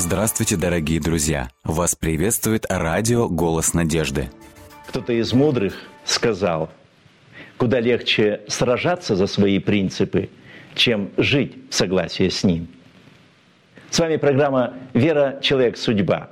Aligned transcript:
Здравствуйте, 0.00 0.56
дорогие 0.56 1.00
друзья! 1.00 1.50
Вас 1.64 1.96
приветствует 1.96 2.66
радио 2.68 3.28
«Голос 3.28 3.74
надежды». 3.74 4.30
Кто-то 4.86 5.12
из 5.12 5.32
мудрых 5.32 5.74
сказал, 6.04 6.70
куда 7.56 7.80
легче 7.80 8.42
сражаться 8.46 9.16
за 9.16 9.26
свои 9.26 9.58
принципы, 9.58 10.28
чем 10.76 11.10
жить 11.16 11.56
в 11.68 11.74
согласии 11.74 12.28
с 12.28 12.44
ним. 12.44 12.68
С 13.90 13.98
вами 13.98 14.18
программа 14.18 14.74
«Вера. 14.94 15.40
Человек. 15.42 15.76
Судьба». 15.76 16.28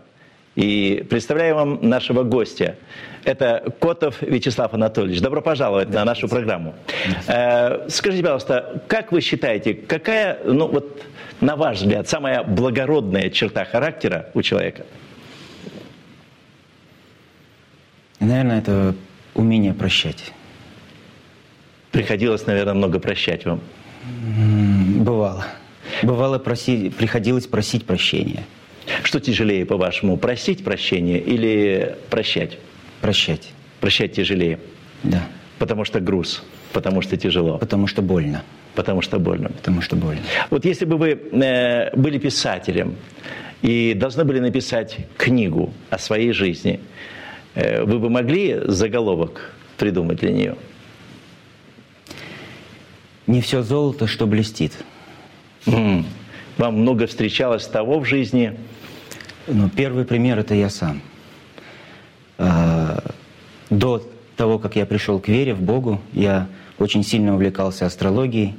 И 0.55 1.05
представляю 1.11 1.57
вам 1.57 1.81
нашего 1.83 2.23
гостя. 2.23 2.77
Это 3.25 3.75
Котов 3.81 4.23
Вячеслав 4.23 4.75
Анатольевич. 4.75 5.21
Добро 5.21 5.43
пожаловать 5.43 5.91
на 5.91 6.05
нашу 6.05 6.29
программу. 6.29 6.77
Э, 7.27 7.89
скажите, 7.89 8.23
пожалуйста, 8.23 8.85
как 8.87 9.11
вы 9.11 9.21
считаете, 9.21 9.75
какая, 9.75 10.39
ну 10.45 10.69
вот, 10.69 11.03
на 11.41 11.57
ваш 11.57 11.79
взгляд, 11.79 12.09
самая 12.09 12.43
благородная 12.43 13.31
черта 13.31 13.65
характера 13.65 14.31
у 14.35 14.43
человека? 14.43 14.85
Наверное, 18.21 18.59
это 18.59 18.95
умение 19.35 19.75
прощать. 19.75 20.33
Приходилось, 21.93 22.47
наверное, 22.47 22.75
много 22.75 22.99
прощать 22.99 23.45
вам. 23.45 23.61
Бывало. 24.99 25.47
Бывало, 26.03 26.39
проси, 26.39 26.91
приходилось 26.91 27.47
просить 27.47 27.87
прощения. 27.87 28.45
Что 29.03 29.21
тяжелее, 29.21 29.65
по-вашему, 29.67 30.17
просить 30.17 30.65
прощения 30.65 31.19
или 31.19 31.97
прощать? 32.11 32.59
Прощать. 33.01 33.53
Прощать 33.81 34.13
тяжелее. 34.13 34.59
Да. 35.03 35.23
Потому 35.59 35.85
что 35.85 36.01
груз, 36.01 36.43
потому 36.73 37.03
что 37.03 37.17
тяжело. 37.17 37.59
Потому 37.59 37.87
что 37.87 38.03
больно. 38.03 38.43
Потому 38.77 39.03
что 39.03 39.19
больно. 39.19 39.49
Потому 39.49 39.81
что 39.81 39.97
больно. 39.97 40.21
Вот 40.51 40.65
если 40.65 40.85
бы 40.85 40.99
вы 40.99 41.09
э, 41.11 41.97
были 41.97 42.19
писателем 42.19 42.95
и 43.63 43.95
должны 43.95 44.25
были 44.25 44.39
написать 44.39 44.99
книгу 45.17 45.73
о 45.91 45.99
своей 45.99 46.33
жизни, 46.33 46.81
э, 47.55 47.83
вы 47.83 47.99
бы 47.99 48.11
могли 48.11 48.61
заголовок 48.67 49.55
придумать 49.79 50.19
для 50.21 50.31
нее? 50.31 50.57
Не 53.27 53.41
все 53.41 53.63
золото, 53.63 54.07
что 54.07 54.27
блестит. 54.27 54.73
М-м. 55.67 56.07
Вам 56.59 56.81
много 56.81 57.07
встречалось 57.07 57.67
того 57.67 57.99
в 57.99 58.05
жизни? 58.05 58.59
Ну, 59.47 59.69
первый 59.69 60.05
пример 60.05 60.39
это 60.39 60.55
я 60.55 60.71
сам. 60.71 61.01
А, 62.39 63.03
до 63.71 64.03
того, 64.37 64.59
как 64.59 64.77
я 64.77 64.87
пришел 64.87 65.19
к 65.19 65.29
вере 65.29 65.55
в 65.55 65.63
Богу, 65.63 66.01
я 66.13 66.47
очень 66.79 67.03
сильно 67.03 67.35
увлекался 67.35 67.87
астрологией. 67.87 68.55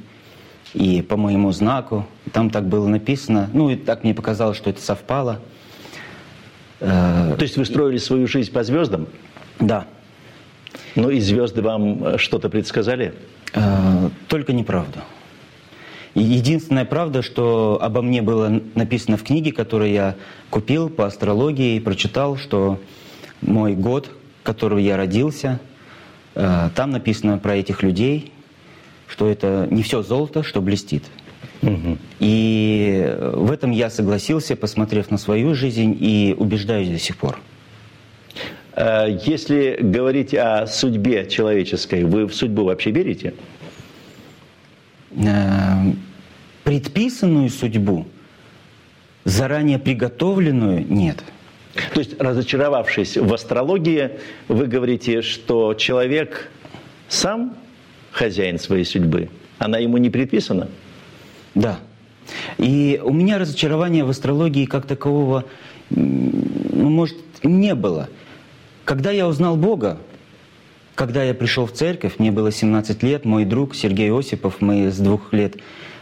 И 0.74 1.02
по 1.02 1.16
моему 1.16 1.50
знаку, 1.52 2.06
там 2.32 2.50
так 2.50 2.66
было 2.66 2.86
написано, 2.86 3.48
ну 3.52 3.70
и 3.70 3.76
так 3.76 4.04
мне 4.04 4.14
показалось, 4.14 4.56
что 4.56 4.70
это 4.70 4.80
совпало. 4.80 5.40
То 6.78 7.38
есть 7.40 7.56
вы 7.56 7.64
строили 7.64 7.98
свою 7.98 8.26
жизнь 8.28 8.52
по 8.52 8.62
звездам? 8.62 9.08
Да. 9.58 9.86
Ну 10.94 11.10
и 11.10 11.20
звезды 11.20 11.62
вам 11.62 12.04
э, 12.04 12.18
что-то 12.18 12.48
предсказали? 12.48 13.14
А, 13.54 14.10
только 14.28 14.52
неправду. 14.52 15.00
Единственная 16.14 16.84
правда, 16.84 17.22
что 17.22 17.78
обо 17.80 18.02
мне 18.02 18.22
было 18.22 18.60
написано 18.74 19.16
в 19.16 19.22
книге, 19.22 19.52
которую 19.52 19.92
я 19.92 20.16
купил 20.50 20.88
по 20.88 21.06
астрологии 21.06 21.76
и 21.76 21.80
прочитал, 21.80 22.36
что 22.36 22.80
мой 23.40 23.74
год, 23.74 24.10
которого 24.42 24.78
я 24.78 24.96
родился, 24.96 25.60
э, 26.34 26.70
там 26.74 26.90
написано 26.90 27.38
про 27.38 27.56
этих 27.56 27.82
людей, 27.82 28.32
что 29.08 29.28
это 29.28 29.66
не 29.70 29.82
все 29.82 30.02
золото, 30.02 30.42
что 30.42 30.60
блестит. 30.60 31.04
И 32.20 33.16
в 33.32 33.50
этом 33.50 33.72
я 33.72 33.90
согласился, 33.90 34.54
посмотрев 34.54 35.10
на 35.10 35.18
свою 35.18 35.54
жизнь, 35.54 35.96
и 35.98 36.34
убеждаюсь 36.38 36.88
до 36.88 36.98
сих 36.98 37.16
пор. 37.16 37.40
Э, 38.76 39.06
Если 39.24 39.78
говорить 39.80 40.34
о 40.34 40.66
судьбе 40.66 41.26
человеческой, 41.28 42.04
вы 42.04 42.26
в 42.26 42.34
судьбу 42.34 42.64
вообще 42.64 42.92
верите? 42.92 43.34
Э, 45.10 45.92
Предписанную 46.62 47.48
судьбу, 47.48 48.06
заранее 49.24 49.78
приготовленную, 49.78 50.86
нет. 50.86 51.24
То 51.94 52.00
есть, 52.00 52.20
разочаровавшись 52.20 53.16
в 53.16 53.32
астрологии, 53.32 54.10
вы 54.48 54.66
говорите, 54.66 55.22
что 55.22 55.74
человек 55.74 56.50
сам 57.08 57.56
хозяин 58.12 58.58
своей 58.58 58.84
судьбы, 58.84 59.30
она 59.58 59.78
ему 59.78 59.96
не 59.96 60.10
предписана? 60.10 60.68
Да. 61.54 61.80
И 62.58 63.00
у 63.02 63.12
меня 63.12 63.38
разочарования 63.38 64.04
в 64.04 64.10
астрологии 64.10 64.66
как 64.66 64.86
такового, 64.86 65.44
ну, 65.90 66.90
может, 66.90 67.16
не 67.42 67.74
было. 67.74 68.08
Когда 68.84 69.10
я 69.10 69.26
узнал 69.26 69.56
Бога, 69.56 69.98
когда 70.94 71.22
я 71.22 71.34
пришел 71.34 71.66
в 71.66 71.72
церковь, 71.72 72.14
мне 72.18 72.32
было 72.32 72.50
17 72.50 73.02
лет, 73.02 73.24
мой 73.24 73.44
друг 73.44 73.74
Сергей 73.74 74.10
Осипов, 74.12 74.60
мы 74.60 74.90
с 74.90 74.98
двух 74.98 75.32
лет 75.32 75.56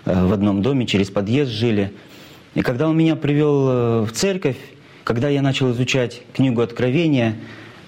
э, 0.05 0.27
в 0.27 0.33
одном 0.33 0.62
доме 0.62 0.87
через 0.87 1.11
подъезд 1.11 1.50
жили. 1.50 1.93
И 2.55 2.62
когда 2.62 2.88
он 2.88 2.97
меня 2.97 3.17
привел 3.17 3.69
э, 3.69 4.00
в 4.03 4.12
церковь, 4.12 4.56
когда 5.05 5.28
я 5.28 5.43
начал 5.43 5.71
изучать 5.73 6.23
книгу 6.33 6.62
Откровения, 6.62 7.37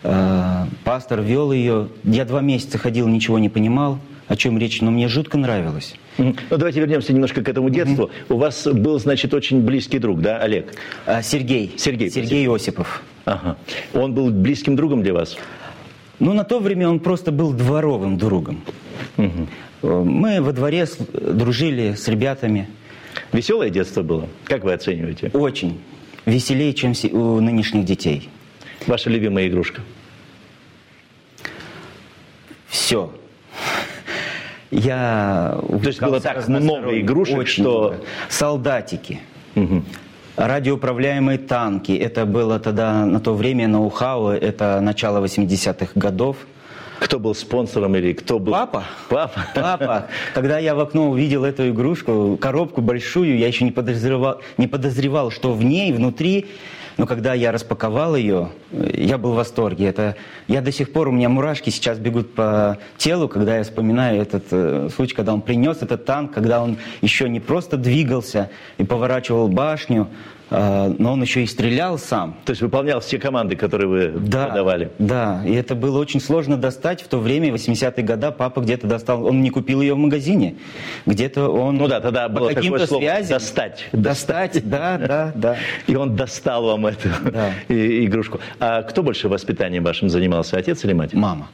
пастор 0.03 1.21
вел 1.21 1.53
ее, 1.53 1.89
я 2.05 2.25
два 2.25 2.41
месяца 2.41 2.79
ходил, 2.79 3.09
ничего 3.09 3.39
не 3.39 3.49
понимал, 3.49 3.99
о 4.29 4.37
чем 4.37 4.59
речь, 4.59 4.81
но 4.81 4.91
мне 4.91 5.09
жутко 5.09 5.39
нравилось. 5.39 5.95
Ну, 6.19 6.35
давайте 6.51 6.81
вернемся 6.81 7.13
немножко 7.13 7.43
к 7.43 7.49
этому 7.49 7.71
детству. 7.71 8.11
У 8.29 8.37
вас 8.37 8.67
был, 8.67 8.99
значит, 8.99 9.33
очень 9.35 9.61
близкий 9.63 9.99
друг, 9.99 10.21
да, 10.21 10.39
Олег? 10.39 10.75
А, 11.07 11.23
Сергей. 11.23 11.75
Сергей, 11.77 12.11
Сергей 12.11 12.49
Осипов. 12.49 13.03
Ага. 13.25 13.57
Он 13.95 14.15
был 14.15 14.31
близким 14.31 14.77
другом 14.77 15.03
для 15.03 15.15
вас? 15.15 15.37
Ну, 16.19 16.33
на 16.33 16.45
то 16.45 16.59
время 16.59 16.89
он 16.89 17.01
просто 17.01 17.31
был 17.31 17.53
дворовым 17.53 18.19
другом. 18.19 18.61
Э, 19.17 19.29
Мы 19.83 20.41
во 20.43 20.53
дворе 20.53 20.87
дружили 21.13 21.95
с 21.95 22.09
ребятами. 22.09 22.69
Веселое 23.33 23.71
детство 23.71 24.03
было? 24.03 24.29
Как 24.45 24.65
вы 24.65 24.73
оцениваете? 24.73 25.31
Очень 25.33 25.81
веселее, 26.27 26.75
чем 26.75 26.93
у 27.13 27.41
нынешних 27.41 27.85
детей. 27.85 28.29
Ваша 28.89 29.11
любимая 29.11 29.47
игрушка? 29.49 29.83
Все. 32.69 33.13
Я 34.71 35.59
есть 35.83 36.01
было 36.01 36.21
так 36.21 36.49
много 36.49 36.99
игрушек, 36.99 37.37
Очень 37.39 37.63
что- 37.63 37.79
много. 37.81 38.05
Солдатики. 38.31 39.21
Радиоуправляемые 40.37 41.37
танки. 41.39 41.93
Это 41.93 42.25
было 42.25 42.59
тогда, 42.61 43.05
на 43.05 43.21
то 43.21 43.35
время, 43.35 43.69
ноу-хау. 43.69 44.29
Это 44.29 44.81
начало 44.81 45.23
80-х 45.25 45.93
годов. 45.95 46.37
Кто 47.01 47.19
был 47.19 47.35
спонсором 47.35 47.95
или 47.97 48.13
кто 48.13 48.39
был... 48.39 48.53
Папа. 48.53 48.85
Папа? 49.09 49.47
Папа, 49.55 50.07
когда 50.35 50.59
я 50.59 50.75
в 50.75 50.81
окно 50.81 51.11
увидел 51.11 51.45
эту 51.45 51.69
игрушку, 51.71 52.39
коробку 52.41 52.81
большую, 52.81 53.37
я 53.39 53.47
еще 53.49 53.65
не 53.65 53.71
подозревал, 53.71 54.41
не 54.57 54.67
подозревал, 54.67 55.31
что 55.31 55.53
в 55.53 55.63
ней, 55.63 55.93
внутри, 55.93 56.47
но 56.99 57.07
когда 57.07 57.33
я 57.33 57.53
распаковал 57.53 58.17
ее, 58.17 58.51
я 58.73 59.19
был 59.19 59.33
в 59.33 59.37
восторге. 59.37 59.87
Это, 59.87 60.17
я 60.49 60.61
до 60.61 60.73
сих 60.73 60.93
пор, 60.93 61.09
у 61.09 61.13
меня 61.13 61.29
мурашки 61.29 61.71
сейчас 61.71 61.99
бегут 61.99 62.35
по 62.35 62.77
телу, 62.97 63.29
когда 63.29 63.57
я 63.57 63.63
вспоминаю 63.63 64.21
этот 64.21 64.45
э, 64.51 64.89
случай, 64.95 65.15
когда 65.15 65.33
он 65.33 65.41
принес 65.41 65.81
этот 65.81 66.05
танк, 66.05 66.35
когда 66.35 66.61
он 66.61 66.77
еще 67.01 67.29
не 67.29 67.39
просто 67.39 67.77
двигался 67.77 68.51
и 68.79 68.85
поворачивал 68.85 69.49
башню, 69.49 70.09
но 70.51 71.13
он 71.13 71.23
еще 71.23 71.43
и 71.43 71.47
стрелял 71.47 71.99
сам. 71.99 72.37
То 72.45 72.53
есть 72.53 72.63
выполнял 72.63 73.01
все 73.01 73.19
команды, 73.19 73.55
которые 73.57 73.89
вы 73.89 74.09
Да, 74.19 74.47
подавали? 74.47 74.91
Да, 74.99 75.43
и 75.45 75.53
это 75.53 75.75
было 75.75 75.99
очень 75.99 76.21
сложно 76.21 76.57
достать. 76.57 77.03
В 77.03 77.09
то 77.09 77.19
время, 77.19 77.51
80-е 77.51 78.05
годы, 78.05 78.31
папа 78.33 78.61
где-то 78.61 78.87
достал, 78.87 79.27
он 79.27 79.43
не 79.43 79.51
купил 79.51 79.81
ее 79.81 79.95
в 79.95 79.99
магазине. 79.99 80.57
Где-то 81.07 81.49
он... 81.49 81.77
Ну 81.77 81.89
да, 81.89 82.01
тогда 82.01 82.29
было 82.29 82.53
такое 82.55 82.87
слово 82.87 83.03
связям- 83.03 83.29
«достать». 83.39 83.89
Достать, 83.93 84.69
да, 84.69 84.99
да, 84.99 85.33
да. 85.35 85.57
И 85.87 85.95
он 85.97 86.17
достал 86.17 86.65
вам 86.65 86.87
эту 86.87 87.09
Да. 87.31 87.51
игрушку. 87.69 88.41
А 88.59 88.83
кто 88.83 89.03
больше 89.03 89.29
воспитанием 89.29 89.85
вашим 89.85 90.09
занимался, 90.09 90.57
отец 90.57 90.85
или 90.85 90.93
мать? 90.95 91.13
Мама. 91.15 91.49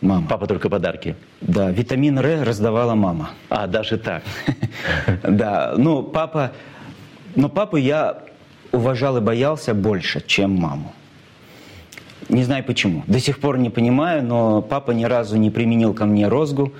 Мама. 0.00 0.26
Папа 0.28 0.46
только 0.46 0.68
подарки. 0.68 1.16
Да, 1.40 1.70
витамин 1.70 2.18
Р 2.18 2.46
раздавала 2.46 2.94
мама. 2.94 3.30
А, 3.48 3.66
даже 3.66 3.98
так. 3.98 4.22
Да, 5.22 5.74
ну, 5.76 6.02
папа... 6.02 6.52
Но 7.34 7.48
папу 7.48 7.76
я 7.76 8.22
уважал 8.72 9.16
и 9.16 9.20
боялся 9.20 9.74
больше, 9.74 10.22
чем 10.26 10.56
маму. 10.56 10.92
Не 12.28 12.44
знаю 12.44 12.64
почему. 12.64 13.04
До 13.06 13.18
сих 13.20 13.40
пор 13.40 13.58
не 13.58 13.70
понимаю, 13.70 14.22
но 14.22 14.60
папа 14.60 14.90
ни 14.90 15.04
разу 15.04 15.36
не 15.36 15.50
применил 15.50 15.94
ко 15.94 16.04
мне 16.04 16.28
розгу. 16.28 16.72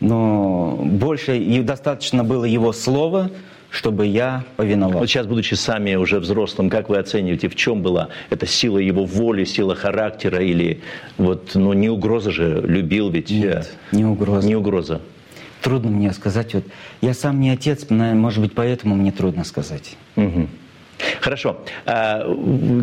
Но 0.00 0.78
больше 0.82 1.38
и 1.38 1.60
достаточно 1.60 2.24
было 2.24 2.44
его 2.44 2.72
слова, 2.72 3.30
чтобы 3.70 4.06
я 4.06 4.44
повиновался. 4.56 4.98
Вот 5.00 5.08
сейчас, 5.08 5.26
будучи 5.26 5.54
сами 5.54 5.94
уже 5.96 6.20
взрослым, 6.20 6.70
как 6.70 6.88
вы 6.88 6.98
оцениваете, 6.98 7.48
в 7.48 7.56
чем 7.56 7.82
была 7.82 8.08
эта 8.30 8.46
сила 8.46 8.78
его 8.78 9.04
воли, 9.04 9.44
сила 9.44 9.74
характера 9.74 10.42
или 10.42 10.80
вот, 11.16 11.50
ну, 11.54 11.72
не 11.72 11.88
угроза 11.88 12.30
же, 12.30 12.62
любил 12.66 13.10
ведь? 13.10 13.30
Нет, 13.30 13.70
э, 13.92 13.96
не 13.96 14.04
угроза. 14.04 14.46
Не 14.48 14.56
угроза. 14.56 15.00
Трудно 15.62 15.90
мне 15.90 16.12
сказать. 16.12 16.54
Вот, 16.54 16.64
я 17.00 17.14
сам 17.14 17.40
не 17.40 17.50
отец, 17.50 17.86
может 17.90 18.40
быть, 18.42 18.52
поэтому 18.54 18.94
мне 18.94 19.12
трудно 19.12 19.44
сказать. 19.44 19.96
Мгм. 20.16 20.48
Хорошо. 21.20 21.60
А, 21.86 22.24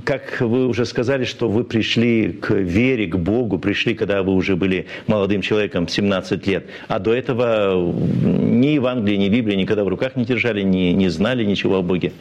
как 0.05 0.39
вы 0.39 0.67
уже 0.67 0.85
сказали, 0.85 1.25
что 1.25 1.49
вы 1.49 1.63
пришли 1.65 2.31
к 2.31 2.51
вере, 2.53 3.07
к 3.07 3.17
Богу, 3.17 3.59
пришли, 3.59 3.93
когда 3.93 4.23
вы 4.23 4.33
уже 4.33 4.55
были 4.55 4.87
молодым 5.07 5.41
человеком, 5.41 5.87
17 5.87 6.47
лет. 6.47 6.65
А 6.87 6.99
до 6.99 7.13
этого 7.13 7.91
ни 7.93 8.67
Евангелия, 8.67 9.17
ни 9.17 9.27
Библии 9.29 9.55
никогда 9.55 9.83
в 9.83 9.89
руках 9.89 10.15
не 10.15 10.23
держали, 10.25 10.61
не, 10.61 10.93
не 10.93 11.09
знали 11.09 11.43
ничего 11.43 11.77
о 11.77 11.81
Боге. 11.81 12.13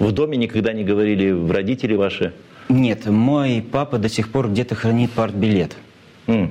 В 0.00 0.10
доме 0.12 0.36
никогда 0.36 0.72
не 0.72 0.82
говорили 0.84 1.30
в 1.30 1.50
родители 1.52 1.94
ваши? 1.94 2.32
Нет, 2.68 3.06
мой 3.06 3.64
папа 3.70 3.98
до 3.98 4.08
сих 4.08 4.30
пор 4.30 4.48
где-то 4.50 4.74
хранит 4.74 5.10
партбилет. 5.12 5.76
М. 6.26 6.50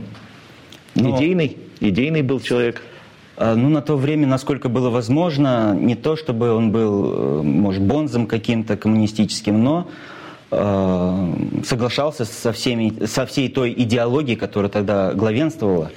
Но- 0.95 1.17
Идейный? 1.17 1.57
Идейный 1.81 2.21
был 2.23 2.39
человек? 2.39 2.81
А, 3.37 3.55
Ну, 3.55 3.69
на 3.69 3.81
то 3.81 3.97
время, 3.97 4.27
насколько 4.27 4.67
было 4.67 4.89
возможно, 4.89 5.75
не 5.79 5.95
то 5.95 6.15
чтобы 6.15 6.51
он 6.51 6.71
был, 6.71 7.13
э, 7.13 7.41
может, 7.43 7.83
бонзом 7.83 8.25
каким-то 8.25 8.75
коммунистическим, 8.77 9.63
но 9.63 9.87
э, 10.49 11.33
соглашался 11.63 12.25
со, 12.25 12.51
всеми, 12.51 13.05
со 13.05 13.25
всей 13.25 13.49
той 13.49 13.73
идеологией, 13.77 14.37
которая 14.37 14.71
тогда 14.71 15.13
главенствовала. 15.13 15.91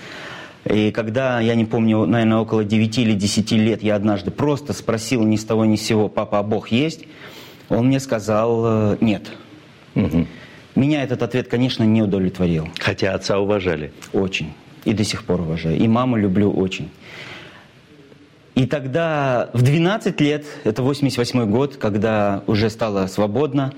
И 0.66 0.90
когда, 0.90 1.40
я 1.40 1.54
не 1.54 1.64
помню, 1.64 2.04
наверное, 2.04 2.38
около 2.38 2.64
9 2.64 2.98
или 2.98 3.14
10 3.14 3.52
лет, 3.52 3.82
я 3.82 3.96
однажды 3.96 4.30
просто 4.30 4.74
спросил 4.74 5.22
ни 5.24 5.36
с 5.36 5.44
того 5.44 5.64
ни 5.64 5.76
с 5.76 5.82
сего, 5.82 6.08
папа, 6.08 6.40
а 6.40 6.42
Бог 6.42 6.68
есть? 6.68 7.06
Он 7.70 7.86
мне 7.86 8.00
сказал, 8.00 8.62
э, 8.66 8.96
нет. 9.00 9.30
Мгм. 9.94 10.26
Меня 10.74 11.02
этот 11.02 11.22
ответ, 11.22 11.48
конечно, 11.48 11.84
не 11.84 12.02
удовлетворил. 12.02 12.68
Хотя 12.78 13.14
отца 13.14 13.38
уважали. 13.38 13.92
Очень. 14.12 14.52
И 14.84 14.92
до 14.92 15.04
сих 15.04 15.24
пор 15.24 15.40
уважаю. 15.40 15.78
И 15.78 15.88
маму 15.88 16.16
люблю 16.16 16.50
очень. 16.50 16.90
И 18.60 18.66
тогда 18.66 19.48
в 19.54 19.62
12 19.62 20.20
лет, 20.20 20.44
это 20.64 20.82
88 20.82 21.50
год, 21.50 21.78
когда 21.78 22.44
уже 22.46 22.68
стало 22.68 23.06
свободно, 23.06 23.72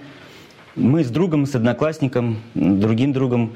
мы 0.74 1.04
с 1.04 1.08
другом, 1.08 1.46
с 1.46 1.54
одноклассником, 1.54 2.38
другим 2.56 3.12
другом 3.12 3.52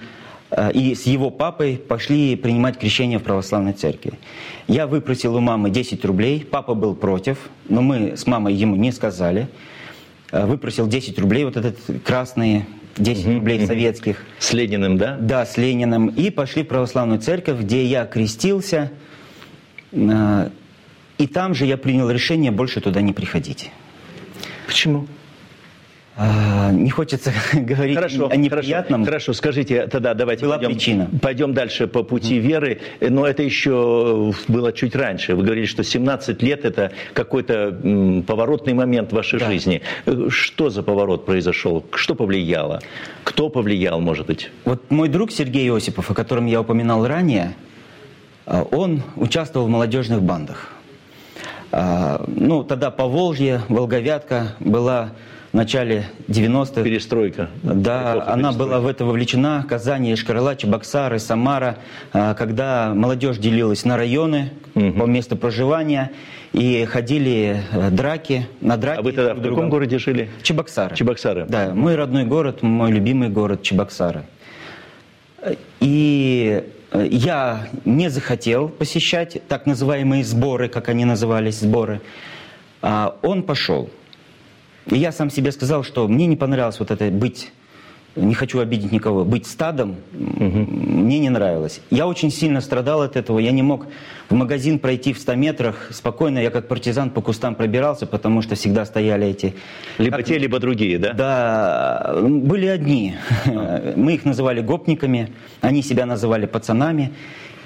э, 0.53 0.71
и 0.71 0.95
с 0.95 1.03
его 1.03 1.31
папой 1.31 1.79
пошли 1.79 2.37
принимать 2.37 2.79
крещение 2.79 3.19
в 3.19 3.25
православной 3.25 3.73
церкви. 3.73 4.13
Я 4.69 4.87
выпросил 4.87 5.35
у 5.35 5.41
мамы 5.41 5.71
10 5.71 6.05
рублей, 6.05 6.47
папа 6.49 6.75
был 6.75 6.95
против, 6.95 7.39
но 7.69 7.83
мы 7.83 8.17
с 8.17 8.25
мамой 8.29 8.55
ему 8.55 8.77
не 8.77 8.93
сказали. 8.93 9.49
Э, 10.31 10.47
Выпросил 10.47 10.87
10 10.87 11.19
рублей, 11.19 11.45
вот 11.45 11.57
этот 11.57 11.77
красные 12.05 12.67
10 12.99 13.27
рублей 13.27 13.67
советских. 13.67 14.25
С 14.39 14.53
Лениным, 14.53 14.97
да? 14.97 15.17
Да, 15.21 15.45
с 15.45 15.57
Лениным. 15.57 16.07
И 16.07 16.31
пошли 16.31 16.63
в 16.63 16.69
православную 16.69 17.21
церковь, 17.21 17.59
где 17.63 17.85
я 17.85 18.07
крестился. 18.07 18.93
Э, 21.19 21.23
И 21.23 21.27
там 21.27 21.55
же 21.55 21.67
я 21.67 21.77
принял 21.77 22.11
решение 22.11 22.51
больше 22.51 22.81
туда 22.81 23.01
не 23.01 23.13
приходить. 23.13 23.71
Почему? 24.67 25.07
А, 26.19 26.71
Не 26.73 26.89
хочется 26.89 27.31
говорить 27.53 27.95
Хорошо, 27.95 28.29
о 28.31 28.37
неприятном. 28.37 29.05
хорошо, 29.05 29.27
хорошо. 29.27 29.33
Скажите, 29.35 29.87
тогда 29.87 30.15
давайте 30.15 30.47
Была 30.47 30.57
пойдем, 30.57 30.73
причина. 30.75 31.11
пойдем 31.21 31.53
дальше 31.53 31.87
по 31.87 32.03
пути 32.03 32.39
веры. 32.39 32.81
Но 33.01 33.27
это 33.27 33.43
еще 33.43 34.33
было 34.49 34.73
чуть 34.73 34.97
раньше. 34.97 35.35
Вы 35.35 35.43
говорили, 35.45 35.67
что 35.67 35.85
17 35.85 36.43
лет– 36.43 36.65
это 36.65 36.91
какой-то 37.13 37.79
м, 37.85 38.23
поворотный 38.23 38.73
момент 38.73 39.13
в 39.13 39.15
вашей 39.15 39.39
Да. 39.39 39.47
жизни. 39.51 39.83
Э, 40.07 40.29
Что 40.31 40.71
за 40.71 40.83
поворот 40.83 41.27
произошел? 41.27 41.85
Что 41.95 42.15
повлияло? 42.15 42.81
Кто 43.23 43.51
повлиял, 43.51 44.01
может 44.01 44.27
быть? 44.27 44.51
Вот 44.65 44.91
мой 44.91 45.09
друг 45.11 45.31
Сергей 45.31 45.71
Осипов, 45.71 46.11
о 46.11 46.15
котором 46.15 46.47
я 46.47 46.61
упоминал 46.63 47.07
ранее, 47.07 47.55
он 48.47 49.03
участвовал 49.17 49.67
в 49.67 49.71
молодежных 49.71 50.23
бандах. 50.23 50.73
А, 51.73 52.25
Ну, 52.29 52.63
тогда 52.65 52.91
Поволжье, 52.91 53.63
Волговятка 53.69 54.55
была 54.61 55.11
в 55.53 55.57
начале 55.57 56.05
90-х. 56.29 56.83
Перестройка. 56.83 57.49
Да, 57.63 58.25
она 58.27 58.53
была 58.53 58.79
в 58.81 58.87
это 58.87 59.05
вовлечена. 59.05 59.65
Казань, 59.69 60.13
Ишкарла, 60.13 60.55
Чебоксары, 60.57 61.19
Самара. 61.19 61.77
а, 62.13 62.35
Когда 62.35 62.93
молодежь 62.95 63.39
делилась 63.39 63.85
на 63.85 63.97
районы 63.97 64.51
Мгм. 64.75 65.01
по 65.01 65.05
месту 65.05 65.37
проживания 65.37 66.11
и 66.53 66.85
ходили 66.85 67.63
э, 67.73 67.91
драки, 67.91 68.47
на 68.61 68.77
драки. 68.77 68.99
А 68.99 69.03
вы 69.03 69.13
тогда 69.13 69.35
в 69.35 69.41
друга. 69.41 69.57
каком 69.57 69.71
городе 69.71 69.99
жили? 69.99 70.29
Чебоксары. 70.43 70.95
Чебоксары. 70.95 71.47
Да, 71.49 71.73
мой 71.75 71.97
родной 71.97 72.25
город, 72.25 72.63
мой 72.63 72.91
любимый 72.93 73.29
город 73.31 73.63
Чебоксары. 73.63 74.25
И 75.81 76.63
я 77.05 77.69
не 77.85 78.11
захотел 78.11 78.69
посещать 78.69 79.43
так 79.49 79.67
называемые 79.67 80.25
сборы, 80.25 80.69
как 80.69 80.89
они 80.89 81.05
назывались, 81.05 81.61
сборы. 81.61 82.01
А 82.83 83.17
он 83.23 83.43
пошел. 83.43 83.91
И 84.87 84.97
я 84.97 85.13
сам 85.13 85.31
себе 85.31 85.53
сказал, 85.53 85.83
что 85.83 86.07
мне 86.07 86.27
не 86.27 86.37
понравилось 86.37 86.79
вот 86.79 86.91
это 86.91 87.11
быть, 87.11 87.53
не 88.17 88.35
хочу 88.35 88.59
обидеть 88.61 88.93
никого, 88.93 89.25
быть 89.25 89.47
стадом, 89.47 89.97
м, 90.13 91.05
мне 91.05 91.19
не 91.19 91.29
нравилось. 91.31 91.81
Я 91.91 92.07
очень 92.07 92.31
сильно 92.31 92.61
страдал 92.61 93.03
от 93.03 93.17
этого, 93.17 93.39
я 93.39 93.53
не 93.53 93.63
мог 93.63 93.87
в 94.29 94.35
магазин 94.35 94.79
пройти 94.79 95.13
в 95.13 95.19
100 95.19 95.35
метрах 95.35 95.91
спокойно, 95.93 96.39
я 96.39 96.51
как 96.51 96.67
партизан 96.69 97.11
по 97.11 97.21
кустам 97.21 97.55
пробирался, 97.55 98.07
потому 98.07 98.43
что 98.43 98.55
всегда 98.55 98.85
стояли 98.85 99.27
эти... 99.29 99.55
Либо 99.99 100.17
как- 100.17 100.27
те, 100.27 100.39
либо 100.39 100.59
другие, 100.59 100.99
да? 100.99 101.13
да, 101.13 102.17
были 102.23 102.67
одни. 102.67 103.15
Мы 103.97 104.15
их 104.15 104.25
называли 104.25 104.61
гопниками, 104.61 105.33
они 105.61 105.83
себя 105.83 106.07
называли 106.07 106.47
пацанами. 106.47 107.13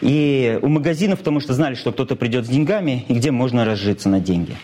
И 0.02 0.58
у 0.62 0.68
магазинов, 0.68 1.18
потому 1.18 1.40
что 1.40 1.52
знали, 1.52 1.74
что 1.74 1.92
кто-то 1.92 2.16
придет 2.16 2.46
с 2.46 2.48
деньгами, 2.48 3.04
и 3.08 3.14
где 3.14 3.30
можно 3.30 3.64
разжиться 3.66 4.08
на 4.08 4.18
деньги. 4.18 4.56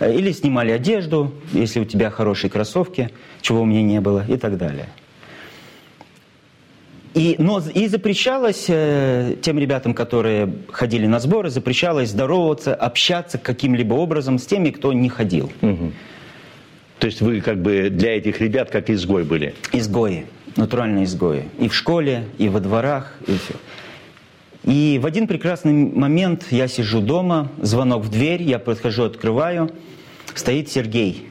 Или 0.00 0.32
снимали 0.32 0.70
одежду, 0.72 1.30
если 1.52 1.80
у 1.80 1.84
тебя 1.84 2.10
хорошие 2.10 2.50
кроссовки, 2.50 3.10
чего 3.42 3.60
у 3.62 3.64
меня 3.66 3.82
не 3.82 4.00
было, 4.00 4.24
и 4.26 4.36
так 4.38 4.56
далее. 4.56 4.86
И, 7.14 7.36
но 7.38 7.62
и 7.74 7.88
запрещалось 7.88 8.66
э, 8.68 9.36
тем 9.40 9.58
ребятам, 9.58 9.94
которые 9.94 10.52
ходили 10.70 11.06
на 11.06 11.20
сборы, 11.20 11.50
запрещалось 11.50 12.10
здороваться, 12.10 12.74
общаться 12.74 13.38
каким-либо 13.38 13.94
образом 13.94 14.38
с 14.38 14.46
теми, 14.46 14.70
кто 14.70 14.92
не 14.92 15.08
ходил. 15.08 15.50
Мгм. 15.60 15.94
То 16.98 17.06
есть 17.06 17.20
вы 17.20 17.40
как 17.40 17.62
бы 17.62 17.90
для 17.90 18.16
этих 18.16 18.40
ребят 18.40 18.70
как 18.70 18.90
изгой 18.90 19.24
были? 19.24 19.54
Изгои, 19.72 20.26
натуральные 20.56 21.04
изгои. 21.04 21.44
И 21.58 21.68
в 21.68 21.74
школе, 21.74 22.24
и 22.38 22.48
во 22.48 22.60
дворах, 22.60 23.14
и 23.26 23.32
все. 23.32 23.54
И 24.64 24.98
в 25.00 25.06
один 25.06 25.26
прекрасный 25.26 25.72
момент 25.72 26.46
я 26.50 26.68
сижу 26.68 27.00
дома, 27.00 27.50
звонок 27.62 28.04
в 28.04 28.10
дверь, 28.10 28.42
я 28.42 28.58
подхожу, 28.58 29.04
открываю, 29.04 29.70
стоит 30.34 30.70
Сергей. 30.70 31.28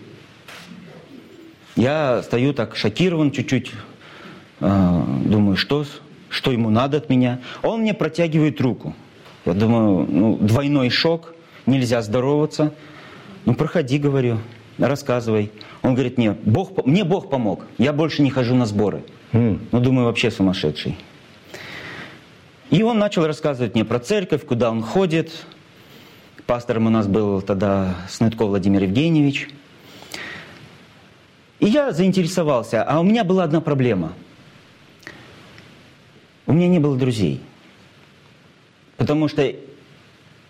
Я 1.76 2.24
стою 2.24 2.54
так 2.54 2.76
шокирован 2.76 3.32
чуть-чуть, 3.32 3.72
думаю, 4.60 5.56
что, 5.56 5.86
что 6.30 6.52
ему 6.52 6.70
надо 6.70 6.98
от 6.98 7.10
меня. 7.10 7.40
Он 7.64 7.82
мне 7.82 7.94
протягивает 7.94 8.60
руку. 8.62 8.96
Я 9.46 9.54
думаю, 9.54 10.06
ну, 10.10 10.38
двойной 10.38 10.90
шок, 10.90 11.34
нельзя 11.66 12.02
здороваться. 12.02 12.74
Ну, 13.46 13.54
проходи, 13.54 13.98
говорю, 13.98 14.40
рассказывай. 14.78 15.52
Он 15.82 15.94
говорит, 15.94 16.18
мне 16.18 16.32
Бог, 16.32 16.86
мне 16.86 17.04
Бог 17.04 17.30
помог, 17.30 17.66
я 17.78 17.94
больше 17.94 18.22
не 18.22 18.30
хожу 18.30 18.56
на 18.56 18.66
сборы. 18.66 19.04
М. 19.32 19.62
Ну, 19.72 19.80
думаю, 19.80 20.06
вообще 20.06 20.32
сумасшедший. 20.32 20.98
И 22.70 22.84
он 22.84 23.00
начал 23.00 23.26
рассказывать 23.26 23.76
мне 23.76 23.86
про 23.86 24.00
церковь, 24.00 24.46
куда 24.46 24.70
он 24.72 24.82
ходит. 24.82 25.32
Пастором 26.46 26.88
у 26.88 26.90
нас 26.90 27.08
был 27.08 27.42
тогда 27.42 27.96
Снытко 28.10 28.46
Владимир 28.46 28.84
Евгеньевич. 28.84 29.50
И 31.60 31.68
я 31.68 31.92
заинтересовался, 31.92 32.84
а 32.84 33.00
у 33.00 33.04
меня 33.04 33.24
была 33.24 33.44
одна 33.44 33.62
проблема. 33.62 34.14
У 36.48 36.54
меня 36.54 36.68
не 36.68 36.80
было 36.80 36.98
друзей. 36.98 37.42
Потому 38.96 39.28
что 39.28 39.54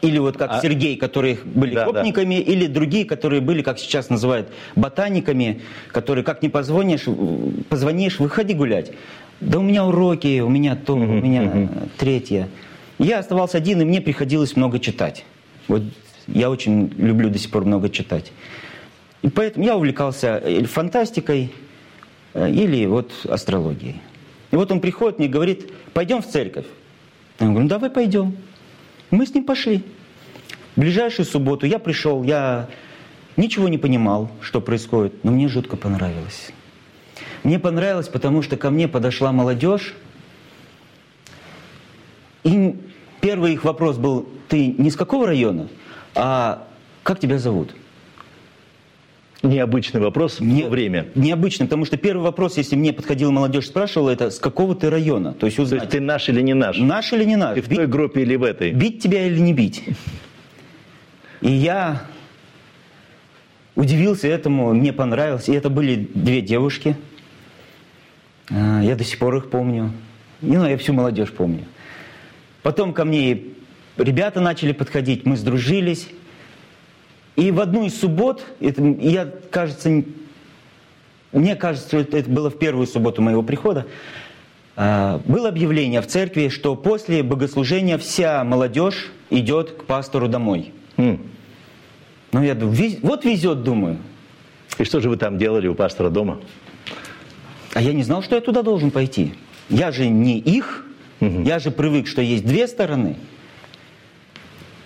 или 0.02 0.20
вот 0.20 0.38
как 0.38 0.52
А- 0.52 0.62
Сергей, 0.62 0.96
которые 0.96 1.40
были 1.44 1.74
Да, 1.74 1.86
да. 1.86 1.92
гопниками, 1.92 2.36
или 2.36 2.68
другие, 2.68 3.04
которые 3.04 3.42
были, 3.42 3.64
как 3.64 3.80
сейчас 3.80 4.10
называют, 4.10 4.48
ботаниками, 4.76 5.62
которые 5.92 6.24
как 6.24 6.44
не 6.44 6.50
позвонишь, 6.50 7.06
позвонишь, 7.68 8.20
выходи 8.20 8.54
гулять. 8.54 8.92
Да 9.42 9.60
у 9.60 9.64
меня 9.64 9.86
уроки, 9.86 10.40
у 10.40 10.50
меня 10.50 10.76
то, 10.76 10.94
у 10.94 11.00
меня 11.00 11.44
э, 11.52 11.68
третье. 11.98 12.48
Я 13.00 13.20
оставался 13.20 13.58
один, 13.58 13.82
и 13.82 13.86
мне 13.86 14.02
приходилось 14.02 14.56
много 14.56 14.80
читать. 14.80 15.26
Вот 15.68 15.82
я 16.28 16.50
очень 16.50 16.92
люблю 16.98 17.30
до 17.30 17.38
сих 17.40 17.50
пор 17.52 17.66
много 17.66 17.90
читать. 17.90 18.32
И 19.24 19.30
поэтому 19.30 19.66
я 19.66 19.76
увлекался 19.76 20.38
или 20.38 20.66
фантастикой, 20.66 21.52
э, 22.34 22.50
или 22.52 22.86
вот 22.86 23.12
астрологией. 23.28 23.96
И 24.52 24.56
вот 24.56 24.72
он 24.72 24.80
приходит 24.80 25.20
мне 25.20 25.28
говорит, 25.28 25.72
пойдем 25.94 26.22
в 26.22 26.28
церковь. 26.28 26.66
Я 27.40 27.48
говорю, 27.48 27.64
ну 27.64 27.70
давай 27.70 27.90
пойдем. 27.90 28.38
Мы 29.12 29.26
с 29.26 29.34
ним 29.34 29.46
пошли. 29.46 29.84
В 30.76 30.82
ближайшую 30.82 31.26
субботу 31.26 31.66
я 31.66 31.80
пришел, 31.80 32.24
я 32.24 32.70
ничего 33.36 33.68
не 33.68 33.78
понимал, 33.78 34.30
что 34.42 34.62
происходит, 34.62 35.24
но 35.24 35.32
мне 35.32 35.48
жутко 35.48 35.76
понравилось. 35.76 36.52
Мне 37.44 37.60
понравилось, 37.60 38.08
потому 38.08 38.42
что 38.42 38.58
ко 38.58 38.70
мне 38.70 38.88
подошла 38.88 39.32
молодежь, 39.32 39.96
и 42.44 42.76
первый 43.22 43.54
их 43.54 43.64
вопрос 43.64 43.98
был, 43.98 44.28
ты 44.48 44.68
не 44.78 44.90
с 44.90 44.96
какого 44.96 45.28
района, 45.28 45.68
а 46.16 46.68
как 47.04 47.20
тебя 47.20 47.40
зовут? 47.40 47.74
Необычный 49.44 50.02
вопрос 50.02 50.40
Не- 50.40 50.62
в 50.62 50.66
то 50.66 50.70
время. 50.72 51.08
Необычно, 51.14 51.66
потому 51.66 51.86
что 51.86 51.96
первый 51.98 52.24
вопрос, 52.24 52.58
если 52.58 52.76
мне 52.76 52.92
подходила 52.92 53.30
молодежь, 53.32 53.68
спрашивала, 53.68 54.10
это 54.10 54.32
с 54.32 54.40
какого 54.40 54.74
ты 54.76 54.90
района? 54.90 55.34
То 55.34 55.46
есть 55.46 55.58
То 55.58 55.64
узнать, 55.64 55.82
есть 55.82 55.92
ты 55.92 56.00
наш 56.00 56.28
или 56.30 56.42
не 56.42 56.56
наш? 56.56 56.78
наш 56.80 57.14
или 57.14 57.24
не 57.24 57.36
наш? 57.36 57.56
Ты 57.56 57.62
в 57.62 57.70
той 57.70 57.86
группе 57.88 58.22
или 58.24 58.36
в 58.36 58.44
этой? 58.44 58.72
бить 58.72 59.02
тебя 59.02 59.26
или 59.28 59.38
не 59.40 59.54
бить. 59.54 59.84
И 61.42 61.52
я 61.52 62.02
удивился 63.76 64.28
этому, 64.28 64.74
мне 64.74 64.92
понравилось. 64.92 65.48
И 65.50 65.54
это 65.54 65.70
были 65.70 66.10
две 66.16 66.42
девушки. 66.42 66.98
А, 68.50 68.82
Я 68.82 68.96
до 68.96 69.04
сих 69.04 69.20
пор 69.20 69.36
их 69.38 69.50
помню. 69.52 69.92
Не, 70.42 70.58
ну, 70.58 70.68
я 70.68 70.78
всю 70.78 70.94
молодежь 70.94 71.32
помню. 71.32 71.66
Потом 72.64 72.92
ко 72.94 73.06
мне 73.06 73.40
ребята 73.98 74.42
начали 74.42 74.72
подходить, 74.72 75.26
мы 75.26 75.38
сдружились. 75.38 76.08
И 77.38 77.52
в 77.52 77.62
одну 77.62 77.86
из 77.86 77.98
суббот, 77.98 78.44
это, 78.60 78.82
я, 79.00 79.32
кажется, 79.52 80.04
мне 81.32 81.56
кажется, 81.56 81.98
это 81.98 82.28
было 82.30 82.50
в 82.50 82.58
первую 82.58 82.88
субботу 82.88 83.22
моего 83.22 83.44
прихода, 83.44 83.86
а, 84.76 85.22
было 85.26 85.48
объявление 85.48 86.02
в 86.02 86.08
церкви, 86.08 86.50
что 86.50 86.76
после 86.76 87.22
богослужения 87.22 88.00
вся 88.00 88.44
молодежь 88.44 89.12
идет 89.30 89.72
к 89.72 89.84
пастору 89.84 90.28
домой. 90.28 90.74
М. 90.98 91.22
Ну, 92.32 92.42
я 92.44 92.56
думаю, 92.56 92.76
вот 93.04 93.24
везет, 93.24 93.62
думаю. 93.64 93.98
И 94.80 94.84
что 94.84 95.00
же 95.00 95.08
вы 95.08 95.18
там 95.18 95.38
делали 95.38 95.68
у 95.68 95.76
пастора 95.76 96.10
дома? 96.10 96.40
А 97.76 97.82
я 97.82 97.94
не 97.94 98.02
знал, 98.04 98.24
что 98.24 98.34
я 98.34 98.42
туда 98.42 98.64
должен 98.64 98.90
пойти. 98.90 99.36
Я 99.70 99.92
же 99.92 100.08
не 100.08 100.40
их, 100.40 100.86
Мгм. 101.20 101.44
я 101.44 101.60
же 101.60 101.70
привык, 101.70 102.08
что 102.08 102.22
есть 102.24 102.46
две 102.48 102.68
стороны. 102.68 103.16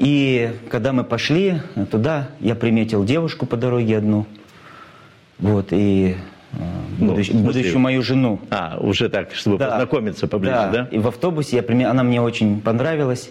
И 0.01 0.51
когда 0.69 0.93
мы 0.93 1.03
пошли 1.03 1.61
туда, 1.91 2.29
я 2.39 2.55
приметил 2.55 3.03
девушку 3.05 3.45
по 3.45 3.55
дороге 3.55 3.97
одну. 3.97 4.25
Вот, 5.37 5.67
и 5.71 6.15
э, 6.53 6.55
Ну, 6.97 7.13
будущ- 7.13 7.31
будущую 7.31 7.77
мою 7.79 8.01
жену. 8.01 8.39
А, 8.49 8.77
уже 8.79 9.09
так, 9.09 9.35
чтобы 9.35 9.59
Да. 9.59 9.69
познакомиться 9.69 10.27
поближе, 10.27 10.69
да? 10.73 10.87
И 10.91 10.97
в 10.97 11.07
автобусе 11.07 11.57
я, 11.57 11.61
приме- 11.61 11.85
она 11.85 12.01
мне 12.01 12.19
очень 12.19 12.61
понравилась. 12.61 13.29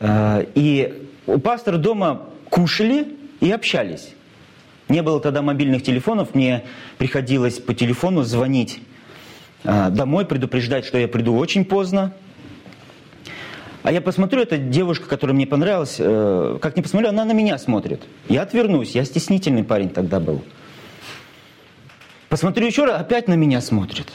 Э, 0.00 0.44
И 0.56 1.06
у 1.28 1.38
пастора 1.38 1.76
дома 1.78 2.22
кушали 2.50 3.06
и 3.40 3.52
общались. 3.52 4.14
Не 4.88 5.00
было 5.02 5.20
тогда 5.20 5.42
мобильных 5.42 5.84
телефонов, 5.84 6.34
мне 6.34 6.64
приходилось 6.98 7.60
по 7.60 7.72
телефону 7.72 8.22
звонить 8.22 8.80
э, 9.62 9.90
домой, 9.90 10.24
предупреждать, 10.26 10.84
что 10.86 10.98
я 10.98 11.06
приду 11.06 11.36
очень 11.36 11.64
поздно. 11.64 12.12
А 13.82 13.90
я 13.90 14.00
посмотрю, 14.00 14.42
эта 14.42 14.58
девушка, 14.58 15.08
которая 15.08 15.34
мне 15.34 15.46
понравилась, 15.46 15.96
э, 15.98 16.58
как 16.60 16.76
не 16.76 16.82
посмотрю, 16.82 17.08
она 17.08 17.24
на 17.24 17.32
меня 17.32 17.58
смотрит. 17.58 18.02
Я 18.28 18.42
отвернусь, 18.42 18.94
я 18.94 19.04
стеснительный 19.04 19.64
парень 19.64 19.90
тогда 19.90 20.20
был. 20.20 20.42
Посмотрю 22.28 22.66
еще 22.66 22.84
раз, 22.84 23.00
опять 23.00 23.26
на 23.26 23.34
меня 23.34 23.60
смотрит. 23.60 24.06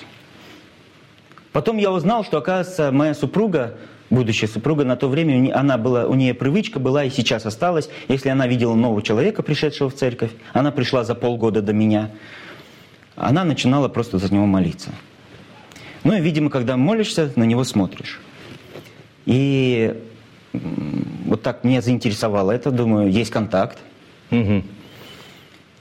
Потом 1.51 1.77
я 1.77 1.91
узнал, 1.91 2.23
что, 2.23 2.37
оказывается, 2.37 2.91
моя 2.91 3.13
супруга, 3.13 3.77
будущая 4.09 4.47
супруга, 4.47 4.85
на 4.85 4.95
то 4.95 5.09
время 5.09 5.53
она 5.57 5.77
была, 5.77 6.05
у 6.05 6.13
нее 6.13 6.33
привычка 6.33 6.79
была 6.79 7.03
и 7.03 7.09
сейчас 7.09 7.45
осталась. 7.45 7.89
Если 8.07 8.29
она 8.29 8.47
видела 8.47 8.73
нового 8.73 9.01
человека, 9.01 9.43
пришедшего 9.43 9.89
в 9.89 9.95
церковь, 9.95 10.31
она 10.53 10.71
пришла 10.71 11.03
за 11.03 11.13
полгода 11.13 11.61
до 11.61 11.73
меня, 11.73 12.11
она 13.17 13.43
начинала 13.43 13.89
просто 13.89 14.17
за 14.17 14.33
него 14.33 14.45
молиться. 14.45 14.91
Ну 16.05 16.13
и, 16.13 16.21
видимо, 16.21 16.49
когда 16.49 16.77
молишься, 16.77 17.33
на 17.35 17.43
него 17.43 17.65
смотришь. 17.65 18.21
И 19.27 19.93
вот 21.25 21.43
так 21.43 21.65
меня 21.65 21.81
заинтересовало 21.81 22.51
это, 22.51 22.71
думаю, 22.71 23.11
есть 23.11 23.29
контакт. 23.29 23.77
Мгм. 24.31 24.63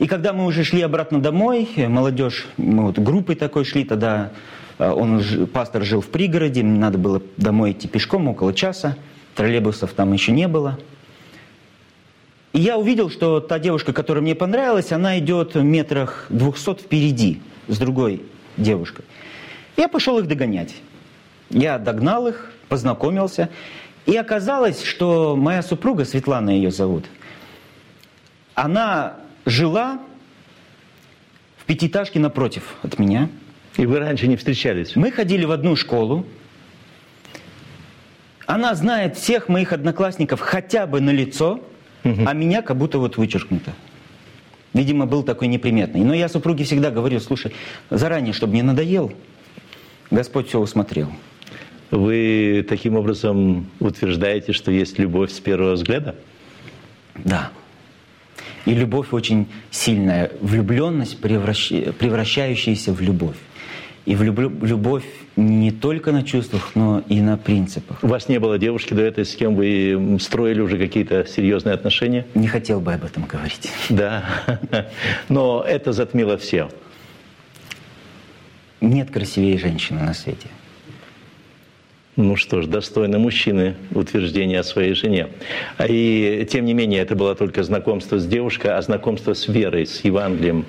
И 0.01 0.07
когда 0.09 0.33
мы 0.33 0.45
уже 0.47 0.65
шли 0.65 0.83
обратно 0.83 1.23
домой, 1.23 1.69
молодежь, 1.77 2.47
мы 2.57 2.87
вот 2.87 2.99
группой 2.99 3.37
такой 3.37 3.65
шли, 3.65 3.85
тогда 3.85 4.33
э, 4.79 4.91
он, 4.91 5.23
пастор 5.53 5.85
жил 5.85 6.01
в 6.01 6.09
пригороде, 6.09 6.65
мне 6.65 6.79
надо 6.79 6.99
было 6.99 7.23
домой 7.37 7.71
идти 7.71 7.87
пешком 7.87 8.27
около 8.27 8.53
часа, 8.53 8.97
троллейбусов 9.37 9.93
там 9.93 10.13
еще 10.13 10.33
не 10.33 10.49
было. 10.49 10.79
И 12.53 12.59
я 12.59 12.77
увидел, 12.77 13.11
что 13.11 13.39
та 13.39 13.61
девушка, 13.61 13.93
которая 13.93 14.23
мне 14.23 14.35
понравилась, 14.35 14.91
она 14.91 15.21
идет 15.21 15.55
в 15.55 15.63
метрах 15.63 16.27
200 16.31 16.83
впереди 16.83 17.41
с 17.69 17.79
другой 17.79 18.23
девушкой. 18.57 19.05
Я 19.77 19.87
пошел 19.87 20.19
их 20.19 20.27
догонять. 20.27 20.75
Я 21.51 21.79
догнал 21.79 22.29
их, 22.29 22.51
познакомился. 22.69 23.51
И 24.07 24.17
оказалось, 24.17 24.83
что 24.83 25.37
моя 25.37 25.63
супруга, 25.63 26.05
Светлана 26.05 26.51
ее 26.51 26.71
зовут, 26.71 27.07
она 28.55 29.17
жила 29.45 29.99
в 31.59 31.65
пятиэтажке 31.65 32.21
напротив 32.21 32.77
от 32.83 32.99
меня. 32.99 33.29
И 33.77 33.85
вы 33.85 33.99
раньше 33.99 34.27
не 34.27 34.37
встречались? 34.37 34.97
Мы 34.97 35.11
ходили 35.11 35.45
в 35.45 35.51
одну 35.51 35.77
школу. 35.77 36.25
Она 38.47 38.75
знает 38.75 39.17
всех 39.17 39.49
моих 39.49 39.73
одноклассников 39.73 40.41
хотя 40.41 40.87
бы 40.87 41.01
на 41.01 41.11
лицо, 41.11 41.61
а 42.05 42.33
меня 42.33 42.63
как 42.63 42.77
будто 42.77 42.99
вот 42.99 43.17
вычеркнуто. 43.17 43.73
Видимо, 44.73 45.07
был 45.07 45.25
такой 45.25 45.49
неприметный. 45.49 46.03
Но 46.03 46.15
я 46.15 46.29
супруге 46.29 46.65
всегда 46.65 46.91
говорю, 46.91 47.19
слушай, 47.19 47.53
заранее, 47.91 48.33
чтобы 48.33 48.55
не 48.55 48.63
надоел, 48.63 49.13
Господь 50.11 50.49
все 50.49 50.61
усмотрел. 50.61 51.11
Вы 51.91 52.65
таким 52.69 52.97
образом 52.97 53.71
утверждаете, 53.81 54.53
что 54.53 54.71
есть 54.71 54.99
любовь 54.99 55.31
с 55.31 55.41
первого 55.41 55.73
взгляда? 55.73 56.17
Да. 57.15 57.51
И 58.65 58.75
любовь 58.75 59.13
очень 59.13 59.47
сильная. 59.71 60.33
Влюбленность, 60.41 61.21
превращ- 61.21 61.93
превращающаяся 61.93 62.93
в 62.93 63.01
любовь. 63.01 63.37
И 64.05 64.15
в 64.15 64.19
в 64.21 64.65
любовь 64.65 65.05
не 65.37 65.71
только 65.73 66.13
на 66.13 66.23
чувствах, 66.23 66.73
но 66.75 67.03
и 67.09 67.21
на 67.21 67.37
принципах. 67.37 67.99
У 68.03 68.07
вас 68.07 68.29
не 68.29 68.39
было 68.39 68.59
девушки 68.59 68.95
до 68.95 69.03
этой, 69.03 69.25
с 69.25 69.35
кем 69.35 69.55
вы 69.57 70.19
строили 70.21 70.61
уже 70.61 70.79
какие-то 70.79 71.27
серьезные 71.27 71.75
отношения? 71.75 72.27
Не 72.35 72.47
хотел 72.47 72.81
бы 72.81 72.95
об 72.95 73.05
этом 73.05 73.25
говорить. 73.25 73.71
Да. 73.91 74.25
Но 75.29 75.65
это 75.67 75.93
затмило 75.93 76.37
все. 76.37 76.69
Нет 78.81 79.11
красивее 79.11 79.59
женщины 79.59 80.03
на 80.03 80.15
свете. 80.15 80.49
Ну 82.17 82.37
что 82.37 82.63
ж, 82.63 82.67
достойно 82.67 83.19
мужчины 83.19 83.75
утверждение 83.95 84.61
о 84.61 84.65
своей 84.65 84.95
жене. 84.95 85.29
А 85.77 85.87
И 85.87 86.47
тем 86.51 86.65
не 86.65 86.73
менее, 86.73 87.03
это 87.03 87.15
было 87.15 87.35
только 87.35 87.63
знакомство 87.63 88.19
с 88.19 88.27
девушкой, 88.27 88.69
а 88.69 88.81
знакомство 88.81 89.35
с 89.35 89.49
верой, 89.49 89.87
с 89.87 90.01
Евангелием. 90.01 90.65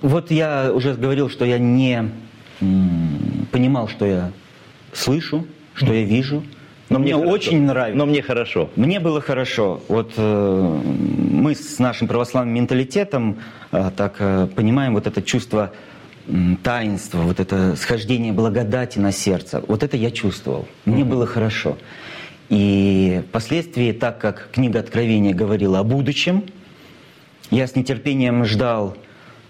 Вот 0.00 0.30
я 0.30 0.72
уже 0.72 0.94
говорил, 0.94 1.28
что 1.28 1.44
я 1.44 1.58
не 1.58 2.08
понимал, 3.50 3.88
что 3.88 4.06
я 4.06 4.32
слышу, 4.92 5.44
что 5.74 5.92
я 5.92 6.04
вижу. 6.04 6.44
Но 6.88 7.00
мне 7.00 7.14
хорошо. 7.14 7.32
очень 7.32 7.62
нравится. 7.62 7.98
Но 7.98 8.06
мне 8.06 8.22
хорошо. 8.22 8.70
Мне 8.76 9.00
было 9.00 9.20
хорошо. 9.20 9.80
Вот 9.88 10.12
э, 10.16 10.80
мы 10.84 11.54
с 11.54 11.78
нашим 11.78 12.06
православным 12.06 12.54
менталитетом 12.54 13.38
э, 13.72 13.90
так 13.96 14.16
э, 14.18 14.46
понимаем 14.54 14.94
вот 14.94 15.06
это 15.06 15.22
чувство 15.22 15.72
м, 16.28 16.56
таинства, 16.62 17.18
вот 17.18 17.40
это 17.40 17.76
схождение 17.76 18.32
благодати 18.32 18.98
на 18.98 19.12
сердце. 19.12 19.62
Вот 19.66 19.82
это 19.82 19.96
я 19.96 20.10
чувствовал. 20.10 20.66
Мне 20.84 21.04
было 21.04 21.26
хорошо. 21.26 21.78
И 22.48 23.22
впоследствии, 23.28 23.92
так 23.92 24.18
как 24.18 24.50
книга 24.52 24.80
Откровения 24.80 25.34
говорила 25.34 25.78
о 25.78 25.84
будущем, 25.84 26.44
я 27.50 27.66
с 27.66 27.74
нетерпением 27.76 28.44
ждал 28.44 28.96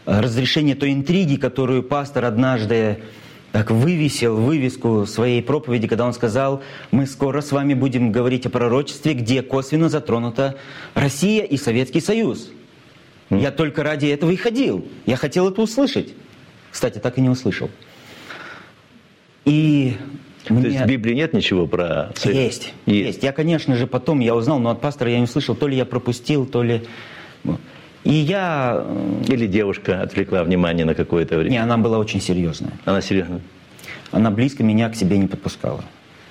э, 0.06 0.20
разрешения 0.20 0.74
той 0.74 0.92
интриги, 0.92 1.36
которую 1.36 1.82
пастор 1.82 2.24
однажды 2.24 2.98
так 3.52 3.70
вывесил 3.70 4.36
вывеску 4.36 5.04
своей 5.06 5.42
проповеди, 5.42 5.86
когда 5.86 6.06
он 6.06 6.14
сказал, 6.14 6.62
мы 6.90 7.06
скоро 7.06 7.42
с 7.42 7.52
вами 7.52 7.74
будем 7.74 8.10
говорить 8.10 8.46
о 8.46 8.50
пророчестве, 8.50 9.12
где 9.12 9.42
косвенно 9.42 9.88
затронута 9.88 10.56
Россия 10.94 11.44
и 11.44 11.56
Советский 11.56 12.00
Союз. 12.00 12.50
Я 13.30 13.50
только 13.50 13.82
ради 13.82 14.06
этого 14.06 14.30
и 14.30 14.36
ходил. 14.36 14.86
Я 15.06 15.16
хотел 15.16 15.48
это 15.48 15.60
услышать. 15.60 16.14
Кстати, 16.72 16.98
так 16.98 17.18
и 17.18 17.20
не 17.20 17.28
услышал. 17.28 17.70
И 19.44 19.96
То 20.44 20.54
мне... 20.54 20.70
есть 20.70 20.80
в 20.80 20.86
Библии 20.86 21.14
нет 21.14 21.32
ничего 21.34 21.66
про 21.66 22.10
церковь? 22.14 22.42
Есть, 22.42 22.74
есть. 22.86 23.22
Я, 23.22 23.32
конечно 23.32 23.76
же, 23.76 23.86
потом 23.86 24.20
я 24.20 24.34
узнал, 24.34 24.58
но 24.58 24.70
от 24.70 24.80
пастора 24.80 25.10
я 25.10 25.18
не 25.18 25.24
услышал, 25.24 25.54
то 25.54 25.68
ли 25.68 25.76
я 25.76 25.84
пропустил, 25.84 26.46
то 26.46 26.62
ли... 26.62 26.82
ну. 27.44 27.58
И 28.04 28.14
я... 28.14 28.84
э, 28.84 29.22
Или 29.28 29.46
девушка 29.46 30.02
отвлекла 30.02 30.42
внимание 30.42 30.84
на 30.84 30.94
какое-то 30.94 31.36
время? 31.36 31.50
Не, 31.52 31.58
она 31.62 31.76
была 31.78 31.98
очень 31.98 32.20
серьезная. 32.20 32.72
Она 32.84 33.00
серьезно? 33.00 33.40
Она 34.10 34.30
близко 34.32 34.64
меня 34.64 34.88
к 34.88 34.96
себе 34.96 35.18
не 35.18 35.28
подпускала. 35.28 35.84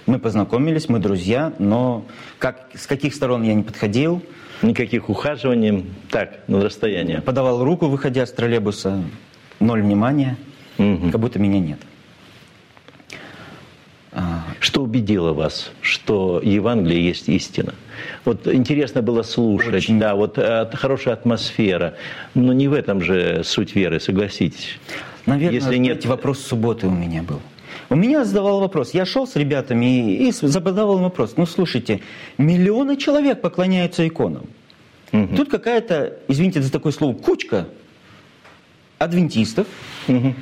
Мы 0.05 0.19
познакомились, 0.19 0.89
мы 0.89 1.00
друзья, 1.00 1.53
но 1.60 2.05
как, 2.39 2.67
с 2.75 2.88
каких 2.88 3.13
сторон 3.15 3.43
я 3.43 3.53
не 3.53 3.63
подходил, 3.63 4.21
Никаких 4.62 5.10
ухаживаний, 5.10 5.86
так, 6.12 6.48
на 6.48 6.62
расстоянии. 6.62 7.17
подавал 7.17 7.63
руку, 7.63 7.88
выходя 7.88 8.27
с 8.27 8.31
троллейбуса, 8.31 9.01
ноль 9.61 9.81
внимания, 9.81 10.37
Мгм. 10.77 11.11
как 11.11 11.21
будто 11.21 11.39
меня 11.39 11.59
нет. 11.59 11.79
А, 14.13 14.43
Что 14.59 14.83
убедило 14.83 15.31
вас, 15.31 15.71
что 15.81 16.41
Евангелие 16.43 17.05
есть 17.05 17.29
истина? 17.29 17.73
Вот 18.25 18.45
интересно 18.47 19.01
было 19.01 19.23
слушать, 19.23 19.73
Очень. 19.73 19.99
да, 19.99 20.15
вот 20.15 20.37
э, 20.37 20.69
хорошая 20.73 21.13
атмосфера, 21.13 21.93
но 22.35 22.51
не 22.51 22.67
в 22.67 22.73
этом 22.73 23.01
же 23.01 23.43
суть 23.45 23.73
веры, 23.75 23.99
согласитесь. 24.01 24.79
Наверное, 25.25 25.59
Если 25.59 25.77
нет... 25.77 26.05
вопрос 26.05 26.39
субботы 26.41 26.87
у 26.87 26.91
меня 26.91 27.23
был. 27.23 27.39
У 27.89 27.95
меня 27.95 28.25
задавал 28.25 28.59
вопрос. 28.59 28.93
Я 28.93 29.05
шел 29.05 29.27
с 29.27 29.35
ребятами 29.35 30.13
и, 30.15 30.27
и 30.29 30.31
задавал 30.31 30.97
вопрос. 30.97 31.35
Ну, 31.37 31.45
слушайте, 31.45 32.01
миллионы 32.37 32.97
человек 32.97 33.39
поклоняются 33.41 34.05
иконам. 34.07 34.45
Угу. 35.13 35.35
Тут 35.37 35.49
какая-то, 35.49 36.17
извините 36.27 36.61
за 36.61 36.71
такое 36.71 36.91
слово, 36.91 37.13
кучка 37.13 37.67
адвентистов 39.03 39.67
угу. 40.08 40.34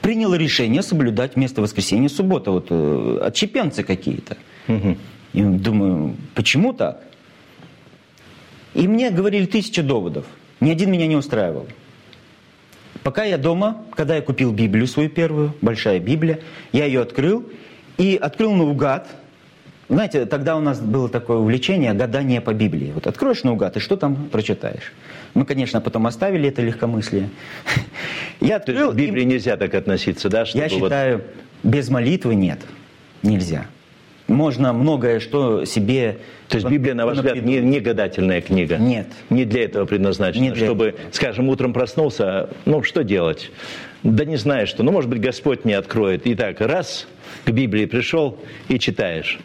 приняла 0.00 0.36
решение 0.36 0.82
соблюдать 0.82 1.36
вместо 1.36 1.60
воскресенья 1.62 2.08
суббота. 2.08 2.50
Вот 2.50 2.66
э, 2.70 3.18
отчепенцы 3.22 3.82
какие-то. 3.82 4.36
Угу. 4.68 4.96
И 5.32 5.42
думаю, 5.42 6.16
почему 6.34 6.72
так? 6.72 7.02
И 8.74 8.88
мне 8.88 9.10
говорили 9.10 9.46
тысячи 9.46 9.82
доводов. 9.82 10.26
Ни 10.60 10.70
один 10.70 10.90
меня 10.90 11.06
не 11.06 11.16
устраивал. 11.16 11.66
Пока 13.02 13.24
я 13.24 13.38
дома, 13.38 13.82
когда 13.94 14.16
я 14.16 14.22
купил 14.22 14.52
Библию 14.52 14.86
свою 14.86 15.10
первую, 15.10 15.54
большая 15.60 15.98
Библия, 15.98 16.40
я 16.72 16.86
ее 16.86 17.02
открыл 17.02 17.44
и 17.98 18.16
открыл 18.20 18.52
наугад. 18.52 19.08
Знаете, 19.88 20.24
тогда 20.24 20.56
у 20.56 20.60
нас 20.60 20.80
было 20.80 21.08
такое 21.08 21.36
увлечение 21.36 21.92
гадание 21.92 22.40
по 22.40 22.54
Библии. 22.54 22.92
Вот 22.94 23.06
откроешь 23.06 23.42
наугад, 23.42 23.76
и 23.76 23.80
что 23.80 23.96
там 23.96 24.28
прочитаешь? 24.30 24.92
Мы, 25.34 25.44
конечно, 25.44 25.80
потом 25.80 26.06
оставили 26.06 26.48
это 26.48 26.62
легкомыслие. 26.62 27.28
Я 28.40 28.58
То 28.60 28.72
есть 28.72 28.92
к 28.92 28.94
Библии 28.94 29.22
и... 29.22 29.26
нельзя 29.26 29.56
так 29.56 29.74
относиться, 29.74 30.28
да? 30.28 30.44
Я 30.54 30.68
считаю, 30.68 31.18
вот... 31.18 31.72
без 31.72 31.88
молитвы 31.88 32.34
нет, 32.34 32.60
нельзя 33.22 33.66
можно 34.26 34.72
многое 34.72 35.20
что 35.20 35.64
себе... 35.64 36.18
То 36.48 36.56
есть 36.56 36.68
Библия, 36.68 36.94
на 36.94 37.06
ваш 37.06 37.18
взгляд, 37.18 37.42
не, 37.42 37.58
не 37.58 37.80
гадательная 37.80 38.40
книга? 38.40 38.76
Нет. 38.76 39.08
Не 39.30 39.44
для 39.44 39.64
этого 39.64 39.86
предназначена? 39.86 40.42
Не 40.42 40.50
для 40.50 40.66
чтобы, 40.66 40.86
этого. 40.88 41.12
скажем, 41.12 41.48
утром 41.48 41.72
проснулся, 41.72 42.50
ну, 42.64 42.82
что 42.82 43.02
делать? 43.02 43.50
Да 44.02 44.24
не 44.24 44.36
знаешь 44.36 44.68
что. 44.68 44.82
Ну, 44.82 44.92
может 44.92 45.10
быть, 45.10 45.20
Господь 45.20 45.64
не 45.64 45.72
откроет. 45.72 46.26
И 46.26 46.34
так, 46.34 46.60
раз, 46.60 47.06
к 47.44 47.50
Библии 47.50 47.86
пришел 47.86 48.38
и 48.68 48.78
читаешь. 48.78 49.38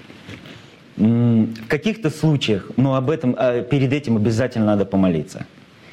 В 0.97 1.67
каких-то 1.67 2.09
случаях, 2.09 2.69
но 2.75 2.95
об 2.95 3.09
этом, 3.09 3.35
а 3.37 3.61
перед 3.61 3.93
этим 3.93 4.17
обязательно 4.17 4.65
надо 4.65 4.85
помолиться. 4.85 5.45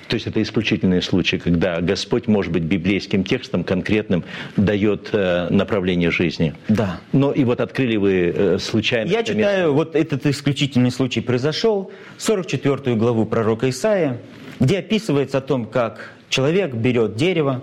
То 0.08 0.14
есть 0.14 0.26
это 0.26 0.40
исключительные 0.40 1.02
случаи, 1.02 1.36
когда 1.36 1.80
Господь, 1.80 2.28
может 2.28 2.52
быть, 2.52 2.62
библейским 2.62 3.24
текстом 3.24 3.64
конкретным 3.64 4.24
дает 4.56 5.10
э, 5.12 5.48
направление 5.50 6.10
жизни. 6.10 6.54
Да. 6.68 7.00
Но 7.12 7.32
и 7.32 7.44
вот 7.44 7.60
открыли 7.60 7.96
вы 7.96 8.32
э, 8.34 8.58
случайно... 8.58 9.08
Я 9.10 9.22
читаю, 9.22 9.68
место... 9.68 9.70
вот 9.72 9.96
этот 9.96 10.26
исключительный 10.26 10.90
случай 10.90 11.20
произошел, 11.20 11.90
44 12.18 12.94
главу 12.96 13.26
пророка 13.26 13.68
Исаия, 13.68 14.18
где 14.60 14.78
описывается 14.78 15.38
о 15.38 15.40
том, 15.40 15.66
как 15.66 16.12
человек 16.28 16.74
берет 16.74 17.16
дерево, 17.16 17.62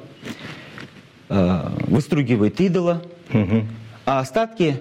э, 1.30 1.60
выстругивает 1.88 2.60
идола, 2.60 3.02
угу. 3.34 3.66
а 4.06 4.20
остатки 4.20 4.78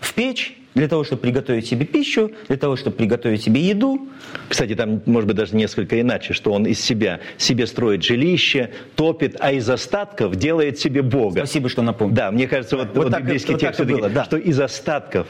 в 0.00 0.12
печь 0.14 0.56
для 0.74 0.88
того, 0.88 1.04
чтобы 1.04 1.22
приготовить 1.22 1.66
себе 1.66 1.84
пищу, 1.84 2.32
для 2.48 2.56
того, 2.56 2.76
чтобы 2.76 2.96
приготовить 2.96 3.42
себе 3.42 3.60
еду. 3.60 4.08
Кстати, 4.48 4.74
там, 4.74 5.02
может 5.06 5.26
быть, 5.26 5.36
даже 5.36 5.54
несколько 5.54 6.00
иначе, 6.00 6.32
что 6.32 6.52
он 6.52 6.64
из 6.66 6.80
себя 6.80 7.20
себе 7.36 7.66
строит 7.66 8.02
жилище, 8.02 8.70
топит, 8.94 9.36
а 9.40 9.52
из 9.52 9.68
остатков 9.68 10.36
делает 10.36 10.78
себе 10.78 11.02
Бога. 11.02 11.40
Спасибо, 11.40 11.68
что 11.68 11.82
напомнил. 11.82 12.14
Да, 12.14 12.30
мне 12.30 12.48
кажется, 12.48 12.76
вот, 12.76 12.88
вот, 12.88 13.04
вот 13.04 13.10
так, 13.10 13.22
библейский 13.22 13.52
вот 13.52 13.60
текст 13.60 13.78
так 13.78 13.86
было, 13.86 14.08
да. 14.08 14.24
что 14.24 14.36
из 14.36 14.58
остатков. 14.58 15.26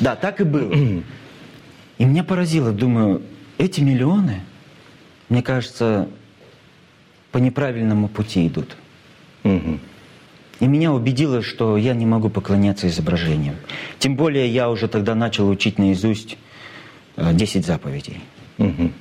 Да, 0.00 0.16
так 0.16 0.40
и 0.40 0.44
было. 0.44 0.72
И 1.98 2.04
меня 2.04 2.24
поразило, 2.24 2.72
думаю, 2.72 3.22
эти 3.58 3.80
миллионы, 3.80 4.40
мне 5.28 5.42
кажется, 5.42 6.08
по 7.30 7.38
неправильному 7.38 8.08
пути 8.08 8.46
идут. 8.46 8.76
Угу. 9.44 9.78
И 10.62 10.68
меня 10.68 10.92
убедило, 10.92 11.42
что 11.42 11.76
я 11.76 11.92
не 11.92 12.06
могу 12.06 12.28
поклоняться 12.30 12.86
изображениям. 12.86 13.56
Тем 13.98 14.14
более 14.14 14.46
я 14.46 14.70
уже 14.70 14.86
тогда 14.86 15.16
начал 15.16 15.48
учить 15.48 15.76
наизусть 15.76 16.38
10 17.16 17.56
э, 17.56 17.66
заповедей. 17.66 18.20
Угу. 18.58 18.92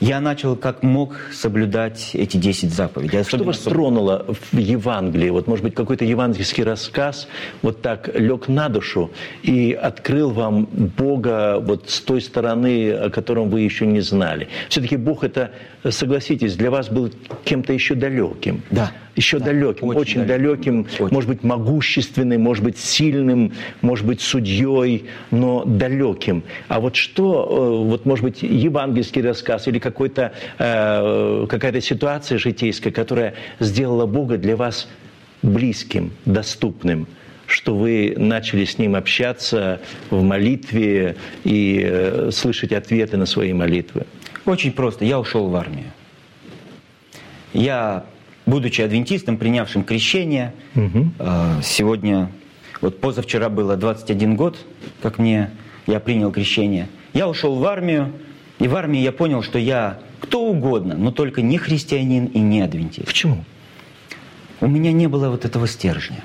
Я 0.00 0.20
начал 0.20 0.56
как 0.56 0.82
мог 0.82 1.14
соблюдать 1.32 2.10
эти 2.14 2.38
10 2.38 2.72
заповедей. 2.72 3.22
Что 3.22 3.44
вас 3.44 3.58
тронуло 3.60 4.26
в 4.50 4.58
Евангелии? 4.58 5.30
Вот, 5.30 5.46
может 5.46 5.64
быть, 5.64 5.76
какой-то 5.76 6.04
евангельский 6.04 6.64
рассказ 6.64 7.28
вот 7.62 7.80
так 7.80 8.10
лег 8.12 8.48
на 8.48 8.68
душу 8.68 9.12
и 9.44 9.78
открыл 9.80 10.30
вам 10.30 10.64
Бога 10.64 11.60
вот 11.60 11.88
с 11.88 12.00
той 12.00 12.20
стороны, 12.20 12.90
о 12.90 13.10
котором 13.10 13.48
вы 13.48 13.60
еще 13.60 13.86
не 13.86 14.00
знали. 14.00 14.48
Все-таки 14.70 14.96
Бог 14.96 15.22
это, 15.22 15.52
согласитесь, 15.88 16.56
для 16.56 16.72
вас 16.72 16.88
был 16.88 17.12
кем-то 17.44 17.72
еще 17.72 17.94
далеким. 17.94 18.64
Да 18.72 18.90
еще 19.16 19.38
да, 19.38 19.46
далеким, 19.46 19.88
очень, 19.88 20.00
очень 20.00 20.24
далеким, 20.26 20.86
очень. 20.98 21.14
может 21.14 21.30
быть, 21.30 21.42
могущественным, 21.42 22.40
может 22.40 22.64
быть, 22.64 22.78
сильным, 22.78 23.52
может 23.80 24.06
быть, 24.06 24.20
судьей, 24.20 25.06
но 25.30 25.64
далеким. 25.64 26.42
А 26.68 26.80
вот 26.80 26.96
что, 26.96 27.82
э, 27.84 27.88
вот, 27.88 28.06
может 28.06 28.24
быть, 28.24 28.42
евангельский 28.42 29.22
рассказ 29.22 29.68
или 29.68 29.78
какой-то, 29.78 30.32
э, 30.58 31.46
какая-то 31.48 31.80
ситуация 31.80 32.38
житейская, 32.38 32.92
которая 32.92 33.34
сделала 33.60 34.06
Бога 34.06 34.36
для 34.36 34.56
вас 34.56 34.88
близким, 35.42 36.12
доступным, 36.24 37.06
что 37.46 37.76
вы 37.76 38.14
начали 38.16 38.64
с 38.64 38.78
Ним 38.78 38.96
общаться 38.96 39.80
в 40.10 40.22
молитве 40.22 41.16
и 41.44 41.82
э, 41.84 42.30
слышать 42.32 42.72
ответы 42.72 43.16
на 43.16 43.26
свои 43.26 43.52
молитвы? 43.52 44.06
Очень 44.46 44.72
просто. 44.72 45.04
Я 45.04 45.20
ушел 45.20 45.48
в 45.48 45.56
армию. 45.56 45.92
Я 47.52 48.04
будучи 48.46 48.82
адвентистом, 48.82 49.36
принявшим 49.36 49.84
крещение, 49.84 50.52
угу. 50.74 51.10
сегодня, 51.62 52.30
вот 52.80 53.00
позавчера 53.00 53.48
было 53.48 53.76
21 53.76 54.36
год, 54.36 54.58
как 55.02 55.18
мне, 55.18 55.50
я 55.86 56.00
принял 56.00 56.30
крещение. 56.30 56.88
Я 57.12 57.28
ушел 57.28 57.56
в 57.56 57.64
армию, 57.64 58.12
и 58.58 58.68
в 58.68 58.76
армии 58.76 59.00
я 59.00 59.12
понял, 59.12 59.42
что 59.42 59.58
я 59.58 59.98
кто 60.20 60.42
угодно, 60.44 60.96
но 60.96 61.10
только 61.10 61.42
не 61.42 61.58
христианин 61.58 62.26
и 62.26 62.38
не 62.38 62.62
адвентист. 62.62 63.06
Почему? 63.06 63.44
У 64.60 64.66
меня 64.66 64.92
не 64.92 65.06
было 65.06 65.28
вот 65.28 65.44
этого 65.44 65.66
стержня. 65.66 66.24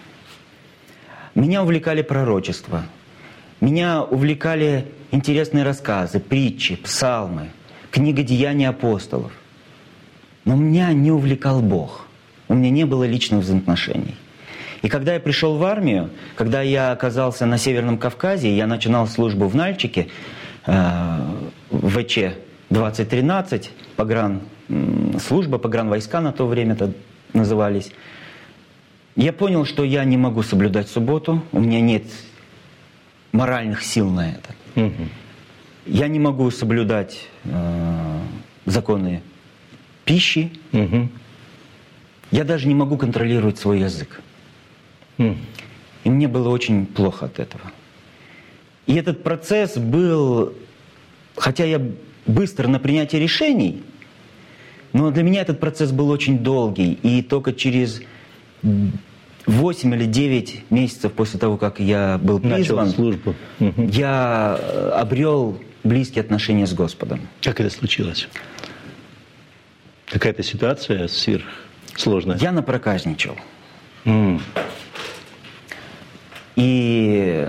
Меня 1.36 1.64
увлекали 1.64 2.02
пророчества, 2.02 2.86
меня 3.62 4.04
увлекали 4.04 4.88
интересные 5.12 5.64
рассказы, 5.64 6.20
притчи, 6.20 6.76
псалмы, 6.76 7.50
книга 7.92 8.24
«Деяния 8.24 8.70
апостолов». 8.70 9.32
Но 10.46 10.56
меня 10.56 10.92
не 10.94 11.12
увлекал 11.12 11.62
Бог– 11.62 12.08
у 12.50 12.56
меня 12.56 12.70
не 12.70 12.86
было 12.86 13.06
личных 13.06 13.42
взаимоотношений. 13.42 14.16
И 14.82 14.90
когда 14.90 15.14
я 15.14 15.20
пришел 15.20 15.58
в 15.58 15.64
армию, 15.64 16.10
когда 16.36 16.62
я 16.62 16.92
оказался 16.92 17.46
на 17.46 17.58
Северном 17.58 17.98
Кавказе, 17.98 18.56
я 18.56 18.68
начинал 18.68 19.08
службу 19.08 19.48
в 19.48 19.56
Нальчике, 19.56 20.08
э, 20.66 21.20
ВЧ 21.72 22.36
2013, 22.70 23.72
погран, 23.96 24.42
служба, 25.22 25.58
погран 25.58 25.90
войска 25.90 26.22
на 26.22 26.32
то 26.32 26.48
время 26.48 26.76
-то 26.76 26.94
назывались. 27.34 27.92
Я 29.16 29.34
понял, 29.34 29.66
что 29.66 29.84
я 29.84 30.04
не 30.06 30.18
могу 30.18 30.44
соблюдать 30.44 30.88
субботу, 30.88 31.44
у 31.52 31.60
меня 31.60 31.82
нет 31.82 32.04
моральных 33.32 33.84
сил 33.84 34.10
на 34.10 34.32
это. 34.32 34.56
Угу. 34.76 35.08
Я 35.88 36.08
не 36.08 36.20
могу 36.20 36.50
соблюдать 36.52 37.28
э, 37.44 38.20
законы 38.66 39.22
пищи. 40.06 40.52
Угу. 40.72 41.10
Я 42.32 42.44
даже 42.44 42.68
не 42.68 42.76
могу 42.76 42.98
контролировать 42.98 43.58
свой 43.58 43.80
язык. 43.80 44.22
Mm. 45.18 45.38
И 46.04 46.10
мне 46.10 46.28
было 46.28 46.50
очень 46.50 46.86
плохо 46.86 47.26
от 47.26 47.40
этого. 47.40 47.72
И 48.86 48.96
этот 48.96 49.24
процесс 49.24 49.78
был, 49.78 50.54
хотя 51.36 51.66
я 51.66 51.82
быстро 52.26 52.68
на 52.68 52.80
принятие 52.80 53.22
решений, 53.22 53.84
но 54.94 55.12
для 55.12 55.24
меня 55.24 55.42
этот 55.42 55.60
процесс 55.60 55.92
был 55.92 56.10
очень 56.10 56.40
долгий. 56.40 56.94
И 57.04 57.22
только 57.22 57.54
через 57.54 58.02
8 59.46 59.96
или 59.96 60.06
9 60.06 60.72
месяцев 60.72 61.14
после 61.14 61.40
того, 61.40 61.58
как 61.58 61.80
я 61.80 62.20
был 62.22 62.40
призван, 62.40 62.88
Начал 62.88 62.96
службу. 62.96 63.36
я 63.60 64.58
э, 64.60 64.90
обрел 64.96 65.60
близкие 65.84 66.22
отношения 66.22 66.66
с 66.66 66.74
Господом. 66.74 67.22
Как 67.42 67.60
это 67.60 67.70
случилось? 67.70 68.28
Какая-то 70.08 70.42
ситуация 70.44 71.08
сверх 71.08 71.46
сложно? 72.02 72.38
Я 72.40 72.52
напроказничал. 72.52 73.36
Mm. 74.06 74.42
И 76.56 77.48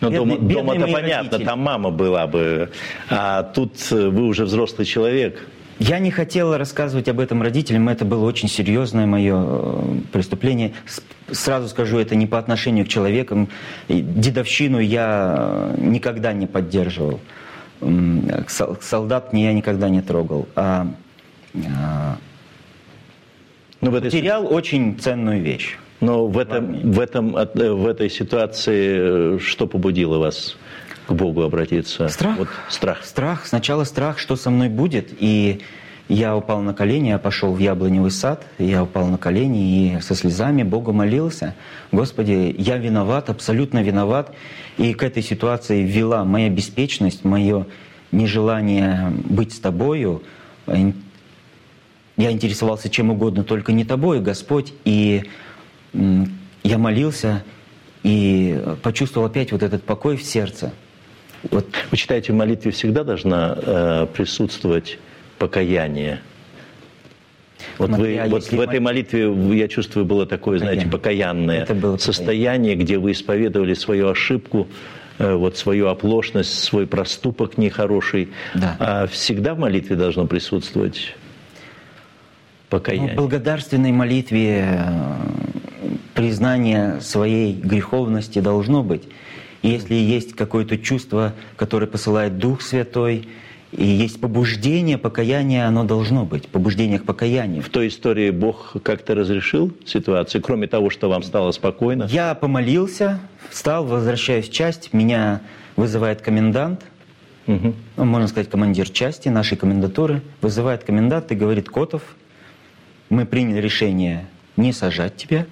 ну, 0.00 0.10
дома, 0.10 0.38
дома-то 0.38 0.86
понятно, 0.86 1.30
родители. 1.30 1.44
там 1.44 1.60
мама 1.60 1.90
была 1.90 2.26
бы, 2.26 2.70
а 3.08 3.42
тут 3.42 3.90
вы 3.90 4.26
уже 4.26 4.44
взрослый 4.44 4.86
человек. 4.86 5.48
Я 5.78 5.98
не 5.98 6.10
хотела 6.10 6.56
рассказывать 6.56 7.08
об 7.08 7.20
этом 7.20 7.42
родителям, 7.42 7.88
это 7.88 8.04
было 8.04 8.24
очень 8.24 8.48
серьезное 8.48 9.06
мое 9.06 9.36
э, 9.36 9.98
преступление. 10.10 10.72
Сразу 11.30 11.68
скажу, 11.68 11.98
это 11.98 12.14
не 12.14 12.26
по 12.26 12.38
отношению 12.38 12.86
к 12.86 12.88
человекам. 12.88 13.48
Дедовщину 13.88 14.78
я 14.78 15.74
никогда 15.76 16.32
не 16.32 16.46
поддерживал. 16.46 17.20
Солдат 18.80 19.34
я 19.34 19.52
никогда 19.52 19.90
не 19.90 20.00
трогал. 20.00 20.48
А, 20.56 20.86
Но 23.80 23.90
в 23.90 23.94
этой... 23.94 24.10
Потерял 24.10 24.52
очень 24.52 24.98
ценную 24.98 25.42
вещь. 25.42 25.76
Но 26.00 26.26
в, 26.26 26.38
этом, 26.38 26.92
в, 26.92 27.00
этом, 27.00 27.36
э, 27.36 27.72
в 27.72 27.86
этой 27.86 28.10
ситуации 28.10 29.36
э, 29.36 29.38
что 29.40 29.66
побудило 29.66 30.18
вас 30.18 30.56
к 31.06 31.12
Богу 31.12 31.42
обратиться? 31.42 32.08
Страх. 32.08 32.38
Вот 32.38 32.48
страх. 32.68 33.04
Страх. 33.04 33.46
Сначала 33.46 33.84
страх, 33.84 34.18
что 34.18 34.36
со 34.36 34.50
мной 34.50 34.68
будет. 34.68 35.08
И 35.18 35.62
я 36.08 36.36
упал 36.36 36.60
на 36.60 36.72
колени, 36.72 37.08
я 37.08 37.18
пошел 37.18 37.52
в 37.52 37.58
яблоневый 37.58 38.10
сад, 38.10 38.46
я 38.58 38.84
упал 38.84 39.06
на 39.08 39.18
колени 39.18 39.96
и 39.96 40.00
со 40.00 40.14
слезами 40.14 40.62
Богу 40.62 40.92
молился. 40.92 41.54
Господи, 41.90 42.54
я 42.58 42.76
виноват, 42.76 43.28
абсолютно 43.30 43.82
виноват. 43.82 44.32
И 44.78 44.92
к 44.94 45.02
этой 45.02 45.22
ситуации 45.22 45.82
вела 45.82 46.24
моя 46.24 46.48
беспечность, 46.48 47.24
мое 47.24 47.66
нежелание 48.12 49.10
быть 49.24 49.52
с 49.52 49.58
Тобою. 49.58 50.22
Я 52.16 52.30
интересовался 52.30 52.88
чем 52.88 53.10
угодно, 53.10 53.44
только 53.44 53.72
не 53.72 53.84
Тобой, 53.84 54.20
Господь. 54.20 54.72
И 54.84 55.24
я 55.92 56.78
молился 56.78 57.44
и 58.02 58.58
почувствовал 58.82 59.26
опять 59.26 59.52
вот 59.52 59.62
этот 59.62 59.82
покой 59.82 60.16
в 60.16 60.22
сердце. 60.22 60.72
Вот. 61.50 61.66
Вы 61.90 61.96
считаете, 61.96 62.32
в 62.32 62.36
молитве 62.36 62.70
всегда 62.70 63.04
должна 63.04 63.56
э, 63.60 64.06
присутствовать 64.14 64.98
покаяние? 65.38 66.20
Вот, 67.78 67.88
Смотря, 67.88 68.24
вы, 68.24 68.30
вот 68.30 68.44
в 68.44 68.60
этой 68.60 68.80
молитве, 68.80 69.32
я 69.56 69.68
чувствую, 69.68 70.06
было 70.06 70.26
такое, 70.26 70.58
покаяние. 70.58 70.80
знаете, 70.80 70.90
покаянное 70.90 71.62
Это 71.62 71.74
было 71.74 71.96
состояние, 71.98 72.72
покаяние. 72.72 72.74
где 72.76 72.98
вы 72.98 73.12
исповедовали 73.12 73.74
свою 73.74 74.08
ошибку, 74.08 74.66
э, 75.18 75.34
вот 75.34 75.56
свою 75.56 75.88
оплошность, 75.88 76.62
свой 76.62 76.86
проступок 76.86 77.58
нехороший. 77.58 78.28
Да. 78.54 78.76
А 78.78 79.06
всегда 79.06 79.54
в 79.54 79.58
молитве 79.58 79.96
должно 79.96 80.26
присутствовать 80.26 81.14
покаяние. 82.68 83.08
Ну, 83.08 83.14
в 83.14 83.16
благодарственной 83.16 83.92
молитве 83.92 84.64
э, 84.68 85.16
признание 86.14 87.00
своей 87.00 87.52
греховности 87.52 88.40
должно 88.40 88.82
быть. 88.82 89.04
И 89.62 89.68
если 89.68 89.94
есть 89.94 90.34
какое-то 90.34 90.78
чувство, 90.78 91.34
которое 91.56 91.86
посылает 91.86 92.38
Дух 92.38 92.62
Святой, 92.62 93.28
и 93.72 93.84
есть 93.84 94.20
побуждение, 94.20 94.96
покаяние, 94.96 95.66
оно 95.66 95.84
должно 95.84 96.24
быть, 96.24 96.48
побуждение 96.48 96.98
к 96.98 97.04
покаянию. 97.04 97.62
В 97.62 97.68
той 97.68 97.88
истории 97.88 98.30
Бог 98.30 98.76
как-то 98.82 99.14
разрешил 99.14 99.72
ситуацию, 99.84 100.40
кроме 100.40 100.66
того, 100.66 100.88
что 100.88 101.08
вам 101.08 101.22
стало 101.22 101.50
спокойно? 101.50 102.04
Я 102.08 102.34
помолился, 102.34 103.20
встал, 103.50 103.84
возвращаюсь 103.84 104.48
в 104.48 104.52
часть, 104.52 104.92
меня 104.92 105.42
вызывает 105.74 106.22
комендант, 106.22 106.82
угу. 107.46 107.74
ну, 107.96 108.04
можно 108.04 108.28
сказать, 108.28 108.48
командир 108.48 108.88
части 108.88 109.28
нашей 109.28 109.58
комендатуры, 109.58 110.22
вызывает 110.40 110.84
комендант 110.84 111.30
и 111.32 111.34
говорит, 111.34 111.68
Котов, 111.68 112.02
мы 113.08 113.26
приняли 113.26 113.60
решение 113.60 114.26
не 114.56 114.72
сажать 114.72 115.16
тебя, 115.16 115.46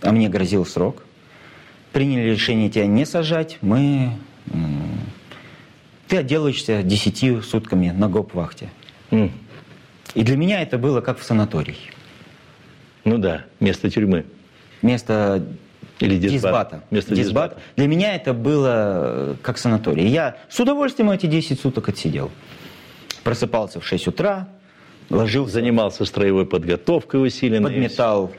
а 0.00 0.12
мне 0.12 0.28
грозил 0.28 0.66
срок. 0.66 1.04
Приняли 1.92 2.30
решение 2.30 2.70
тебя 2.70 2.86
не 2.86 3.04
сажать, 3.04 3.58
мы 3.60 4.12
ты 6.12 6.18
отделаешься 6.18 6.82
десятью 6.82 7.42
сутками 7.42 7.88
на 7.88 8.06
гоп-вахте. 8.06 8.68
Mm. 9.10 9.30
И 10.14 10.22
для 10.22 10.36
меня 10.36 10.60
это 10.60 10.76
было 10.76 11.00
как 11.00 11.18
в 11.18 11.24
санатории. 11.24 11.78
Ну 13.04 13.16
да, 13.16 13.46
место 13.60 13.88
тюрьмы. 13.88 14.26
Место 14.82 15.42
или 16.00 16.18
дисбат. 16.18 16.32
дисбата. 16.32 16.84
Место 16.90 17.14
дисбат. 17.14 17.50
дисбата. 17.52 17.62
Для 17.76 17.86
меня 17.86 18.14
это 18.14 18.34
было 18.34 19.38
как 19.40 19.56
санаторий. 19.56 20.06
Я 20.06 20.36
с 20.50 20.60
удовольствием 20.60 21.10
эти 21.10 21.24
10 21.24 21.58
суток 21.58 21.88
отсидел. 21.88 22.30
Просыпался 23.24 23.80
в 23.80 23.86
6 23.86 24.08
утра, 24.08 24.48
ложился. 25.12 25.54
Занимался 25.54 26.04
строевой 26.04 26.46
подготовкой 26.46 27.26
усиленной. 27.26 27.70
Подметал. 27.70 28.32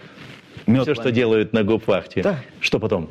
Все, 0.65 0.95
что 0.95 1.11
делают 1.11 1.53
на 1.53 1.63
гоп-вахте. 1.63 2.21
Да. 2.21 2.39
Что 2.59 2.79
потом? 2.79 3.09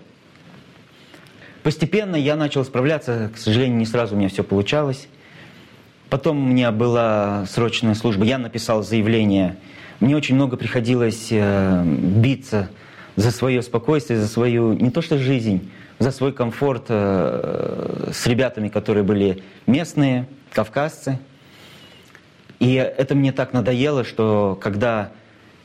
Постепенно 1.62 2.16
я 2.16 2.34
начал 2.34 2.64
справляться, 2.64 3.30
к 3.32 3.38
сожалению, 3.38 3.78
не 3.78 3.86
сразу 3.86 4.14
у 4.14 4.18
меня 4.18 4.28
все 4.28 4.42
получалось. 4.42 5.08
Потом 6.10 6.38
у 6.38 6.46
меня 6.46 6.72
была 6.72 7.46
срочная 7.46 7.94
служба, 7.94 8.24
я 8.24 8.38
написал 8.38 8.82
заявление. 8.82 9.56
Мне 10.00 10.16
очень 10.16 10.34
много 10.34 10.56
приходилось 10.56 11.28
э, 11.30 11.84
биться 11.84 12.68
за 13.16 13.30
свое 13.30 13.62
спокойствие, 13.62 14.18
за 14.18 14.26
свою, 14.26 14.72
не 14.72 14.90
то 14.90 15.00
что 15.00 15.16
жизнь, 15.18 15.70
за 16.00 16.10
свой 16.10 16.32
комфорт 16.32 16.86
э, 16.88 18.10
с 18.12 18.26
ребятами, 18.26 18.68
которые 18.68 19.04
были 19.04 19.42
местные, 19.66 20.26
кавказцы. 20.52 21.18
И 22.62 22.74
это 22.74 23.16
мне 23.16 23.32
так 23.32 23.52
надоело, 23.52 24.04
что 24.04 24.56
когда 24.60 25.10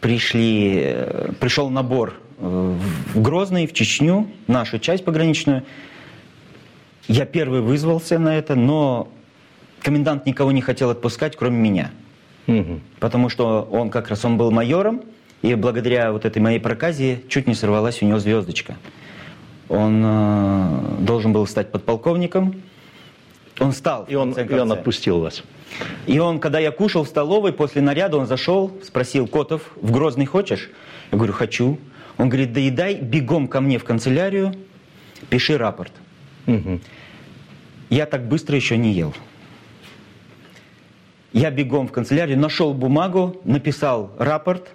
пришли, 0.02 0.82
э, 0.84 1.32
пришел 1.40 1.70
набор 1.70 2.16
в 2.40 3.22
Грозный, 3.22 3.68
в 3.68 3.74
Чечню, 3.74 4.28
нашу 4.48 4.80
часть 4.80 5.06
пограничную. 5.06 5.62
Я 7.08 7.28
первый 7.28 7.62
вызвался 7.62 8.18
на 8.18 8.36
это, 8.36 8.56
но 8.56 9.10
комендант 9.80 10.26
никого 10.26 10.52
не 10.52 10.62
хотел 10.62 10.90
отпускать, 10.90 11.36
кроме 11.36 11.60
меня. 11.60 11.92
Угу. 12.48 12.80
Потому 13.00 13.30
что 13.30 13.68
он 13.72 13.92
как 13.92 14.08
раз 14.08 14.26
он 14.26 14.40
был 14.40 14.50
майором, 14.50 15.04
и 15.44 15.54
благодаря 15.54 16.12
вот 16.12 16.26
этой 16.26 16.42
моей 16.42 16.60
проказе 16.60 17.22
чуть 17.30 17.46
не 17.46 17.54
сорвалась 17.54 18.02
у 18.02 18.08
него 18.08 18.18
звездочка. 18.18 18.76
Он 19.70 20.02
э, 20.04 20.96
должен 21.02 21.32
был 21.32 21.46
стать 21.46 21.72
подполковником. 21.72 22.56
Он 23.60 23.72
стал. 23.72 24.06
И 24.08 24.15
он, 24.15 24.32
и 24.32 24.54
он 24.54 24.72
отпустил 24.72 25.20
вас. 25.20 25.43
И 26.06 26.20
он, 26.20 26.39
когда 26.39 26.60
я 26.60 26.72
кушал 26.72 27.04
в 27.04 27.08
столовой, 27.08 27.54
после 27.54 27.82
наряда 27.82 28.17
он 28.17 28.26
зашел, 28.26 28.72
спросил, 28.84 29.28
Котов, 29.28 29.62
в 29.76 29.91
Грозный 29.91 30.26
хочешь? 30.26 30.70
Я 31.12 31.17
говорю, 31.17 31.34
хочу. 31.34 31.80
Он 32.17 32.30
говорит, 32.30 32.54
доедай, 32.54 32.96
бегом 32.96 33.48
ко 33.48 33.62
мне 33.62 33.78
в 33.78 33.84
канцелярию, 33.84 34.54
пиши 35.30 35.58
рапорт. 35.58 35.91
Угу. 36.48 36.80
Я 37.89 38.06
так 38.06 38.28
быстро 38.28 38.56
еще 38.56 38.78
не 38.78 38.93
ел. 38.93 39.13
Я 41.34 41.52
бегом 41.52 41.88
в 41.88 41.91
канцелярию, 41.91 42.39
нашел 42.39 42.74
бумагу, 42.74 43.39
написал 43.43 44.12
рапорт, 44.17 44.70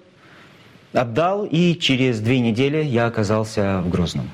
отдал, 0.93 1.45
и 1.45 1.75
через 1.75 2.19
две 2.19 2.39
недели 2.39 2.83
я 2.83 3.07
оказался 3.07 3.81
в 3.81 3.89
Грозном. 3.89 4.29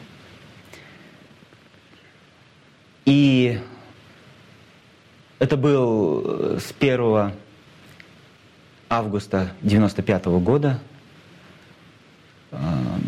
И 3.05 3.59
это 5.39 5.57
был 5.57 6.23
э, 6.25 6.59
с 6.59 6.73
1 6.79 7.31
августа 8.89 9.51
95 9.61 10.25
года. 10.25 10.79
Э, 12.51 12.57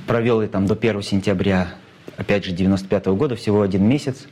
провел 0.08 0.42
я 0.42 0.48
там 0.48 0.66
до 0.66 0.74
1 0.74 1.02
сентября, 1.02 1.76
опять 2.18 2.46
же, 2.46 2.52
95 2.52 3.08
года, 3.08 3.36
всего 3.36 3.62
один 3.62 3.88
месяц. 3.88 4.28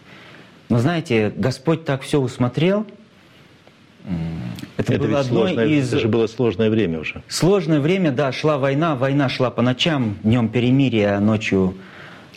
Но 0.70 0.80
знаете, 0.80 1.34
Господь 1.36 1.84
так 1.84 2.02
все 2.02 2.20
усмотрел. 2.20 2.86
Это, 4.78 4.94
это 4.94 5.04
было 5.04 5.20
одно 5.20 5.42
сложное, 5.42 5.66
из... 5.68 5.90
Это 5.90 6.00
же 6.00 6.08
было 6.08 6.28
сложное 6.28 6.70
время 6.70 7.00
уже. 7.00 7.22
Сложное 7.28 7.82
время, 7.82 8.12
да, 8.12 8.32
шла 8.32 8.58
война. 8.58 8.96
Война 8.96 9.28
шла 9.28 9.52
по 9.52 9.62
ночам, 9.62 10.18
днем 10.24 10.48
перемирие, 10.48 11.16
а 11.16 11.20
ночью 11.20 11.76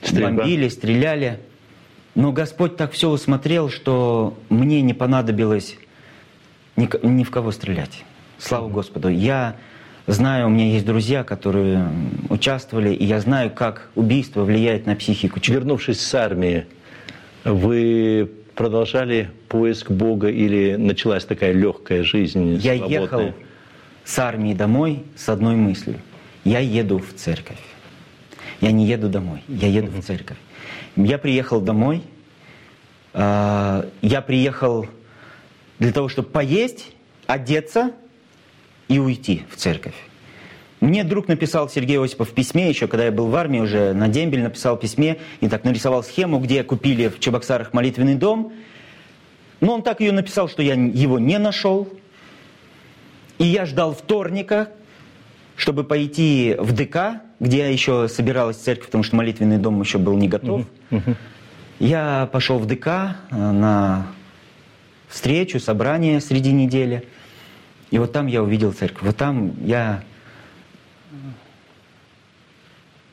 Стрельба. 0.03 0.43
бомбили, 0.43 0.69
стреляли. 0.69 1.39
Но 2.15 2.33
Господь 2.33 2.77
так 2.77 2.93
все 2.93 3.09
усмотрел, 3.09 3.71
что 3.71 4.37
мне 4.49 4.83
не 4.83 4.93
понадобилось 4.93 5.77
ни, 6.77 6.89
ни 7.07 7.25
в 7.25 7.31
кого 7.31 7.53
стрелять. 7.53 8.05
Слава 8.39 8.69
Господу. 8.69 9.09
Я 9.09 9.57
знаю, 10.07 10.47
у 10.47 10.51
меня 10.51 10.67
есть 10.67 10.85
друзья, 10.85 11.25
которые 11.25 11.89
участвовали, 12.29 12.93
и 12.93 13.05
я 13.05 13.21
знаю, 13.21 13.51
как 13.51 13.89
убийство 13.95 14.45
влияет 14.45 14.87
на 14.87 14.95
психику. 14.95 15.41
Вернувшись 15.47 16.01
с 16.01 16.15
армии, 16.15 16.67
вы 17.45 18.31
продолжали 18.55 19.31
поиск 19.49 19.91
Бога 19.91 20.29
или 20.29 20.77
началась 20.77 21.25
такая 21.25 21.53
легкая 21.53 22.03
жизнь? 22.03 22.57
Я 22.57 22.77
свободная? 22.77 23.01
ехал 23.01 23.35
с 24.05 24.19
армии 24.19 24.55
домой 24.55 25.05
с 25.17 25.29
одной 25.29 25.57
мыслью. 25.57 25.97
Я 26.45 26.59
еду 26.59 26.99
в 26.99 27.15
церковь. 27.15 27.61
Я 28.61 28.73
не 28.73 28.87
еду 28.87 29.09
домой, 29.09 29.43
я 29.49 29.69
еду 29.69 29.91
в 29.91 30.03
церковь. 30.03 30.37
Я 30.97 31.17
приехал 31.17 31.61
домой, 31.61 32.03
а, 33.15 33.87
я 34.03 34.21
приехал 34.21 34.87
для 35.79 35.93
того, 35.93 36.09
чтобы 36.09 36.29
поесть, 36.29 36.91
одеться 37.27 37.93
и 38.89 38.99
уйти 38.99 39.43
в 39.51 39.57
церковь. 39.57 39.95
Мне 40.81 41.05
друг 41.05 41.29
написал 41.29 41.69
Сергей 41.69 41.99
Осипов 41.99 42.31
в 42.31 42.35
письме, 42.35 42.69
еще 42.69 42.89
когда 42.89 43.07
я 43.07 43.13
был 43.13 43.29
в 43.29 43.37
армии, 43.37 43.61
уже 43.61 43.95
на 43.95 44.09
дембель 44.09 44.43
написал 44.43 44.77
письме 44.77 45.19
и 45.41 45.49
так 45.49 45.65
нарисовал 45.65 46.03
схему, 46.03 46.41
где 46.41 46.63
купили 46.65 47.09
в 47.09 47.21
Чебоксарах 47.21 47.73
молитвенный 47.73 48.17
дом. 48.17 48.53
Но 49.61 49.75
он 49.75 49.83
так 49.83 50.01
ее 50.01 50.13
написал, 50.13 50.49
что 50.49 50.61
я 50.61 50.75
его 50.75 51.19
не 51.19 51.39
нашел. 51.39 51.89
И 53.39 53.45
я 53.45 53.65
ждал 53.65 53.95
вторника, 53.95 54.71
чтобы 55.63 55.85
пойти 55.85 56.57
в 56.59 56.73
ДК, 56.73 57.23
где 57.39 57.59
я 57.59 57.69
еще 57.69 58.09
собиралась 58.09 58.57
церковь, 58.57 58.87
потому 58.87 59.05
что 59.05 59.15
молитвенный 59.15 59.59
дом 59.59 59.81
еще 59.81 59.99
был 59.99 60.17
не 60.17 60.27
готов. 60.27 60.67
Я 61.79 62.29
пошел 62.33 62.59
в 62.59 62.67
ДК 62.67 62.87
э, 63.31 63.37
на 63.37 64.09
встречу, 65.09 65.61
собрание 65.61 66.21
среди 66.21 66.51
недели. 66.51 67.05
И 67.93 67.99
вот 68.01 68.11
там 68.13 68.27
я 68.27 68.43
увидел 68.43 68.73
церковь. 68.73 69.03
Вот 69.03 69.17
там 69.17 69.53
я... 69.65 70.03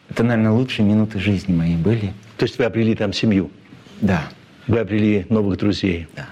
Это, 0.09 0.23
наверное, 0.23 0.51
лучшие 0.51 0.87
минуты 0.87 1.19
жизни 1.19 1.53
моей 1.53 1.77
были. 1.77 2.13
То 2.37 2.45
есть 2.45 2.57
вы 2.57 2.65
обрели 2.65 2.95
там 2.95 3.13
семью? 3.13 3.51
Да. 4.01 4.23
Вы 4.65 4.79
обрели 4.79 5.27
новых 5.29 5.59
друзей? 5.59 6.07
Да. 6.15 6.27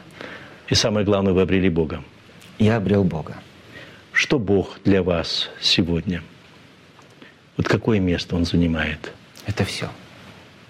И 0.68 0.74
самое 0.74 1.06
главное, 1.06 1.34
вы 1.34 1.42
обрели 1.42 1.70
Бога. 1.70 2.04
Я 2.58 2.78
обрел 2.78 3.04
Бога. 3.04 3.36
Что 4.18 4.40
Бог 4.40 4.80
для 4.84 5.04
вас 5.04 5.48
сегодня? 5.62 6.24
Вот 7.56 7.68
какое 7.68 8.00
место 8.00 8.36
Он 8.36 8.46
занимает? 8.46 9.14
Это 9.46 9.64
все. 9.64 9.92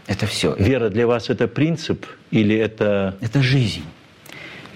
Это 0.06 0.28
все. 0.28 0.54
Вера 0.56 0.90
для 0.90 1.08
вас 1.08 1.30
это 1.30 1.48
принцип 1.48 2.06
или 2.30 2.58
это... 2.58 3.18
Это 3.22 3.42
жизнь. 3.42 3.86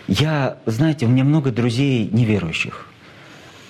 Я, 0.08 0.58
знаете, 0.66 1.06
у 1.06 1.10
меня 1.10 1.26
много 1.26 1.52
друзей 1.52 2.08
неверующих, 2.14 2.88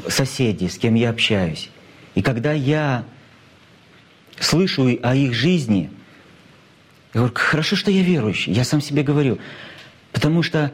соседей, 0.08 0.70
с 0.70 0.78
кем 0.78 0.94
я 0.94 1.10
общаюсь. 1.10 1.72
И 2.14 2.22
когда 2.22 2.54
я 2.54 3.04
слышу 4.40 4.88
о 5.02 5.16
их 5.16 5.34
жизни, 5.34 5.90
я 7.16 7.22
говорю, 7.22 7.34
хорошо, 7.34 7.76
что 7.76 7.90
я 7.90 8.04
верующий. 8.04 8.54
Я 8.54 8.64
сам 8.64 8.82
себе 8.82 9.02
говорю. 9.02 9.40
Потому 10.12 10.44
что 10.44 10.72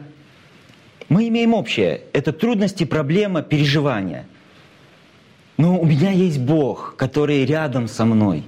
мы 1.08 1.28
имеем 1.28 1.54
общее. 1.54 2.02
Это 2.12 2.32
трудности, 2.32 2.84
проблема, 2.84 3.42
переживания. 3.42 4.26
Но 5.56 5.78
у 5.78 5.86
меня 5.86 6.12
есть 6.12 6.38
Бог, 6.38 6.94
который 6.96 7.44
рядом 7.44 7.88
со 7.88 8.04
мной. 8.04 8.44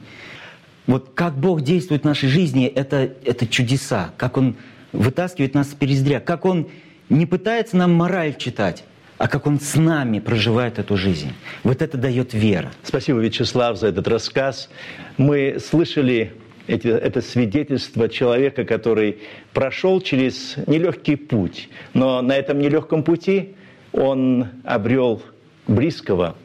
Вот 0.87 1.11
как 1.15 1.37
Бог 1.39 1.63
действует 1.63 2.03
в 2.03 2.05
нашей 2.05 2.29
жизни, 2.29 2.67
это, 2.67 3.11
это 3.25 3.47
чудеса. 3.47 4.13
Как 4.17 4.37
Он 4.37 4.57
вытаскивает 4.93 5.55
нас 5.55 5.71
с 5.71 5.75
перездря. 5.75 6.21
Как 6.21 6.45
Он 6.45 6.69
не 7.09 7.27
пытается 7.27 7.77
нам 7.77 7.93
мораль 7.95 8.37
читать, 8.37 8.85
а 9.19 9.29
как 9.29 9.47
Он 9.47 9.59
с 9.59 9.75
нами 9.77 10.21
проживает 10.21 10.79
эту 10.79 10.97
жизнь. 10.97 11.33
Вот 11.65 11.83
это 11.83 11.97
дает 11.97 12.35
вера. 12.35 12.71
Спасибо, 12.83 13.19
Вячеслав, 13.19 13.79
за 13.79 13.89
этот 13.89 14.07
рассказ. 14.07 14.69
Мы 15.17 15.59
слышали 15.59 16.33
эти, 16.71 16.87
это 16.87 17.21
свидетельство 17.21 18.09
человека, 18.09 18.65
который 18.65 19.19
прошел 19.53 20.01
через 20.01 20.55
нелегкий 20.69 21.17
путь, 21.17 21.69
но 21.95 22.23
на 22.23 22.37
этом 22.37 22.61
нелегком 22.61 23.03
пути 23.03 23.57
он 23.93 24.47
обрел 24.65 25.21
близкого 25.67 26.37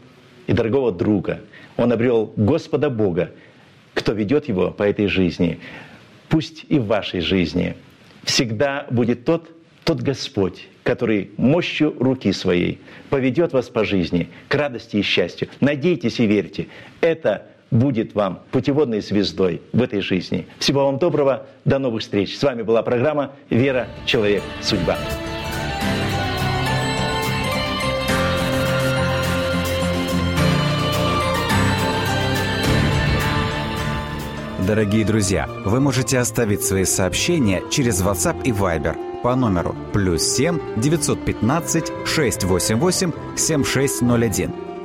и 0.48 0.54
дорогого 0.54 0.92
друга. 0.92 1.42
Он 1.78 1.92
обрел 1.92 2.34
Господа 2.36 2.90
Бога, 2.90 3.32
кто 3.94 4.14
ведет 4.14 4.48
его 4.48 4.72
по 4.72 4.84
этой 4.84 5.08
жизни. 5.08 5.60
Пусть 6.28 6.66
и 6.70 6.80
в 6.80 6.88
вашей 6.88 7.20
жизни 7.20 7.76
всегда 8.24 8.88
будет 8.90 9.26
тот, 9.26 9.50
тот 9.84 10.02
Господь, 10.02 10.68
который 10.82 11.32
мощью 11.38 11.96
руки 12.00 12.32
своей 12.32 12.82
поведет 13.12 13.54
вас 13.54 13.70
по 13.70 13.86
жизни 13.86 14.30
к 14.48 14.56
радости 14.56 14.98
и 14.98 15.02
счастью. 15.04 15.50
Надейтесь 15.60 16.20
и 16.20 16.26
верьте. 16.26 16.68
Это 17.02 17.46
будет 17.76 18.16
вам 18.16 18.40
путеводной 18.52 19.02
звездой 19.02 19.62
в 19.74 19.82
этой 19.82 20.02
жизни. 20.02 20.48
Всего 20.60 20.86
вам 20.86 20.98
доброго, 20.98 21.46
до 21.66 21.80
новых 21.80 22.02
встреч. 22.02 22.38
С 22.38 22.44
вами 22.44 22.64
была 22.64 22.82
программа 22.82 23.32
«Вера. 23.50 23.88
Человек. 24.06 24.42
Судьба». 24.62 24.98
Дорогие 34.66 35.06
друзья, 35.06 35.48
вы 35.64 35.80
можете 35.80 36.18
оставить 36.18 36.64
свои 36.64 36.86
сообщения 36.86 37.62
через 37.70 38.02
WhatsApp 38.02 38.42
и 38.44 38.52
Viber 38.52 39.22
по 39.22 39.36
номеру 39.36 39.76
плюс 39.94 40.24
7 40.24 40.60
915 40.78 41.92
688 42.08 43.12
7601 43.36 44.65